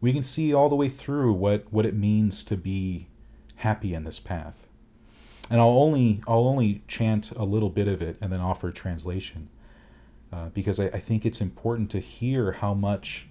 we 0.00 0.12
can 0.12 0.24
see 0.24 0.52
all 0.52 0.68
the 0.68 0.76
way 0.76 0.88
through 0.88 1.32
what 1.32 1.72
what 1.72 1.86
it 1.86 1.94
means 1.94 2.42
to 2.44 2.56
be 2.56 3.06
happy 3.64 3.94
in 3.94 4.04
this 4.04 4.20
path. 4.20 4.68
And 5.50 5.60
I'll 5.60 5.78
only 5.86 6.20
I'll 6.28 6.46
only 6.46 6.82
chant 6.86 7.32
a 7.32 7.44
little 7.44 7.70
bit 7.70 7.88
of 7.88 8.00
it 8.00 8.16
and 8.20 8.32
then 8.32 8.40
offer 8.40 8.70
translation, 8.70 9.48
uh, 10.32 10.48
because 10.50 10.78
I, 10.78 10.86
I 10.86 11.00
think 11.00 11.26
it's 11.26 11.40
important 11.40 11.90
to 11.90 11.98
hear 11.98 12.52
how 12.52 12.74
much 12.74 13.26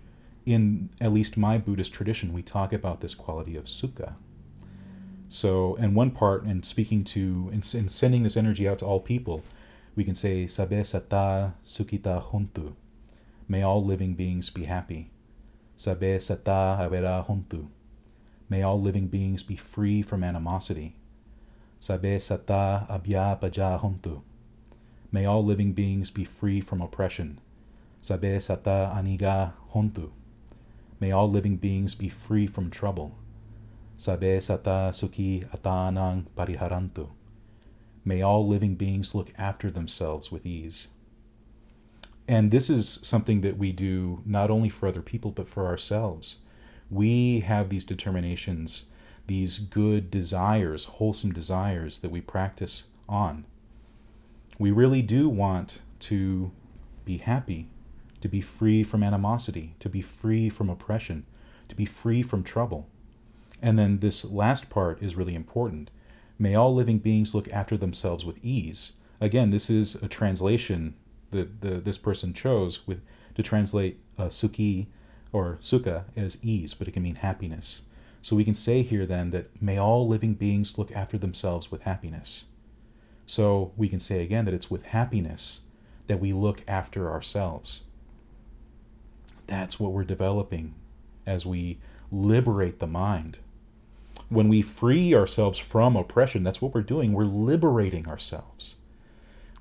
in 0.45 0.89
at 0.99 1.13
least 1.13 1.37
my 1.37 1.57
Buddhist 1.57 1.93
tradition, 1.93 2.33
we 2.33 2.41
talk 2.41 2.73
about 2.73 3.01
this 3.01 3.15
quality 3.15 3.55
of 3.55 3.65
sukha. 3.65 4.15
So, 5.29 5.75
in 5.75 5.95
one 5.95 6.11
part, 6.11 6.43
and 6.43 6.63
speaking 6.63 7.03
to, 7.05 7.49
in, 7.51 7.63
in 7.73 7.87
sending 7.89 8.23
this 8.23 8.37
energy 8.37 8.67
out 8.67 8.79
to 8.79 8.85
all 8.85 8.99
people, 8.99 9.41
we 9.95 10.03
can 10.03 10.15
say, 10.15 10.45
Sabe 10.47 10.83
sata 10.83 11.53
sukita 11.65 12.31
hontu. 12.31 12.73
May 13.47 13.63
all 13.63 13.83
living 13.83 14.13
beings 14.13 14.49
be 14.49 14.65
happy. 14.65 15.09
Sabe 15.75 16.19
sata 16.19 16.77
avera 16.77 17.25
hontu. 17.27 17.67
May 18.53 18.61
all 18.61 18.79
living 18.79 19.07
beings 19.07 19.41
be 19.41 19.55
free 19.55 20.03
from 20.03 20.23
animosity. 20.23 20.93
Sabe 21.79 22.19
sata 22.21 22.87
abhya 22.87 23.41
paja 23.41 23.79
hontu. 23.81 24.21
May 25.11 25.25
all 25.25 25.43
living 25.43 25.73
beings 25.73 26.11
be 26.11 26.23
free 26.23 26.61
from 26.61 26.79
oppression. 26.79 27.39
Sabe 27.99 28.37
sata 28.37 28.93
aniga 28.95 29.53
hontu. 29.73 30.11
May 30.99 31.11
all 31.11 31.27
living 31.31 31.55
beings 31.55 31.95
be 31.95 32.09
free 32.09 32.45
from 32.45 32.69
trouble. 32.69 33.17
Sabe 33.97 34.37
sata 34.37 34.93
sukhi 34.93 35.49
atanang 35.49 36.27
pariharantu. 36.37 37.09
May 38.05 38.21
all 38.21 38.47
living 38.47 38.75
beings 38.75 39.15
look 39.15 39.33
after 39.35 39.71
themselves 39.71 40.31
with 40.31 40.45
ease. 40.45 40.89
And 42.27 42.51
this 42.51 42.69
is 42.69 42.99
something 43.01 43.41
that 43.41 43.57
we 43.57 43.71
do 43.71 44.21
not 44.27 44.51
only 44.51 44.69
for 44.69 44.85
other 44.85 45.01
people, 45.01 45.31
but 45.31 45.49
for 45.49 45.65
ourselves. 45.65 46.37
We 46.93 47.39
have 47.39 47.69
these 47.69 47.85
determinations, 47.85 48.85
these 49.25 49.57
good 49.57 50.11
desires, 50.11 50.85
wholesome 50.85 51.33
desires 51.33 51.99
that 51.99 52.11
we 52.11 52.21
practice 52.21 52.83
on. 53.09 53.45
We 54.59 54.69
really 54.69 55.01
do 55.01 55.27
want 55.27 55.81
to 56.01 56.51
be 57.03 57.17
happy 57.17 57.69
to 58.21 58.27
be 58.29 58.41
free 58.41 58.83
from 58.83 59.03
animosity, 59.03 59.75
to 59.79 59.89
be 59.89 60.01
free 60.01 60.49
from 60.49 60.69
oppression, 60.69 61.25
to 61.67 61.75
be 61.75 61.85
free 61.85 62.21
from 62.21 62.43
trouble. 62.43 62.87
And 63.61 63.77
then 63.77 63.99
this 63.99 64.23
last 64.23 64.69
part 64.69 65.01
is 65.01 65.15
really 65.15 65.35
important. 65.35 65.89
May 66.37 66.55
all 66.55 66.73
living 66.73 66.99
beings 66.99 67.33
look 67.33 67.51
after 67.51 67.75
themselves 67.75 68.23
with 68.23 68.37
ease. 68.43 68.93
Again, 69.19 69.49
this 69.49 69.69
is 69.69 69.95
a 69.95 70.07
translation 70.07 70.93
that 71.31 71.61
the, 71.61 71.81
this 71.81 71.97
person 71.97 72.33
chose 72.33 72.87
with 72.87 73.01
to 73.35 73.41
translate 73.41 73.99
uh, 74.17 74.25
sukhi 74.25 74.87
or 75.33 75.57
sukha 75.61 76.05
as 76.15 76.37
ease, 76.41 76.73
but 76.73 76.87
it 76.87 76.91
can 76.91 77.03
mean 77.03 77.15
happiness. 77.15 77.81
So 78.21 78.37
we 78.37 78.45
can 78.45 78.55
say 78.55 78.83
here 78.83 79.05
then 79.05 79.31
that 79.31 79.61
may 79.61 79.77
all 79.77 80.07
living 80.07 80.35
beings 80.35 80.77
look 80.77 80.93
after 80.93 81.17
themselves 81.17 81.69
with 81.69 81.81
happiness. 81.81 82.45
So 83.25 83.73
we 83.75 83.89
can 83.89 83.99
say 83.99 84.21
again 84.21 84.45
that 84.45 84.53
it's 84.53 84.71
with 84.71 84.83
happiness 84.83 85.61
that 86.07 86.21
we 86.21 86.31
look 86.31 86.63
after 86.67 87.11
ourselves. 87.11 87.83
That's 89.47 89.79
what 89.79 89.91
we're 89.91 90.05
developing 90.05 90.75
as 91.25 91.45
we 91.45 91.79
liberate 92.11 92.79
the 92.79 92.87
mind. 92.87 93.39
When 94.29 94.47
we 94.47 94.61
free 94.61 95.13
ourselves 95.13 95.59
from 95.59 95.95
oppression, 95.95 96.43
that's 96.43 96.61
what 96.61 96.73
we're 96.73 96.81
doing. 96.81 97.11
We're 97.13 97.25
liberating 97.25 98.07
ourselves. 98.07 98.77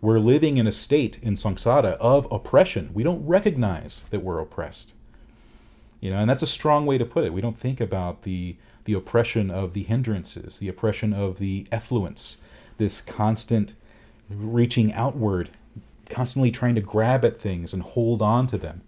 We're 0.00 0.18
living 0.18 0.56
in 0.56 0.66
a 0.66 0.72
state 0.72 1.18
in 1.22 1.34
samsara 1.34 1.96
of 1.98 2.26
oppression. 2.30 2.90
We 2.92 3.02
don't 3.02 3.26
recognize 3.26 4.02
that 4.10 4.22
we're 4.22 4.40
oppressed. 4.40 4.94
You 6.02 6.10
know, 6.10 6.18
and 6.18 6.28
that's 6.28 6.42
a 6.42 6.48
strong 6.48 6.84
way 6.84 6.98
to 6.98 7.06
put 7.06 7.24
it. 7.24 7.32
We 7.32 7.40
don't 7.40 7.56
think 7.56 7.80
about 7.80 8.22
the 8.22 8.56
the 8.84 8.94
oppression 8.94 9.48
of 9.48 9.72
the 9.74 9.84
hindrances, 9.84 10.58
the 10.58 10.68
oppression 10.68 11.14
of 11.14 11.38
the 11.38 11.68
effluence, 11.70 12.42
this 12.76 13.00
constant 13.00 13.74
reaching 14.28 14.92
outward, 14.92 15.50
constantly 16.10 16.50
trying 16.50 16.74
to 16.74 16.80
grab 16.80 17.24
at 17.24 17.36
things 17.36 17.72
and 17.72 17.84
hold 17.84 18.20
on 18.20 18.48
to 18.48 18.58
them 18.58 18.82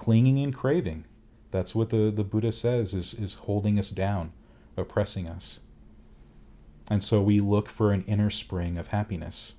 clinging 0.00 0.38
and 0.38 0.54
craving. 0.54 1.04
That's 1.50 1.74
what 1.74 1.90
the, 1.90 2.10
the 2.10 2.24
Buddha 2.24 2.52
says 2.52 2.94
is, 2.94 3.12
is 3.12 3.34
holding 3.34 3.78
us 3.78 3.90
down, 3.90 4.32
oppressing 4.78 5.28
us. 5.28 5.60
And 6.88 7.04
so 7.04 7.20
we 7.20 7.38
look 7.40 7.68
for 7.68 7.92
an 7.92 8.02
inner 8.06 8.30
spring 8.30 8.78
of 8.78 8.86
happiness. 8.86 9.52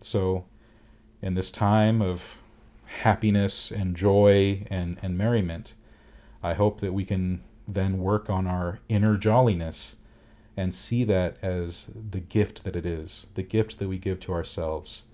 So, 0.00 0.46
in 1.22 1.34
this 1.34 1.52
time 1.52 2.02
of 2.02 2.38
happiness 3.02 3.70
and 3.70 3.94
joy 3.96 4.66
and, 4.70 4.98
and 5.02 5.16
merriment, 5.16 5.74
I 6.42 6.54
hope 6.54 6.80
that 6.80 6.92
we 6.92 7.04
can 7.04 7.42
then 7.66 7.98
work 7.98 8.30
on 8.30 8.46
our 8.46 8.80
inner 8.88 9.16
jolliness 9.16 9.96
and 10.56 10.74
see 10.74 11.04
that 11.04 11.36
as 11.42 11.92
the 12.10 12.20
gift 12.20 12.64
that 12.64 12.74
it 12.74 12.86
is, 12.86 13.26
the 13.34 13.42
gift 13.42 13.78
that 13.78 13.88
we 13.88 13.98
give 13.98 14.18
to 14.20 14.32
ourselves, 14.32 15.04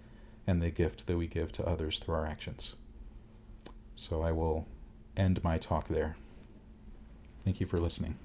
and 0.47 0.63
the 0.63 0.71
gift 0.71 1.07
that 1.07 1.17
we 1.17 1.27
give 1.27 1.53
to 1.53 1.67
others 1.67 1.99
through 1.99 2.15
our 2.15 2.27
actions. 2.27 2.75
So 3.97 4.23
I 4.23 4.33
will 4.33 4.67
end 5.17 5.43
my 5.43 5.59
talk 5.59 5.89
there. 5.89 6.17
Thank 7.45 7.61
you 7.61 7.67
for 7.67 7.81
listening. 7.81 8.17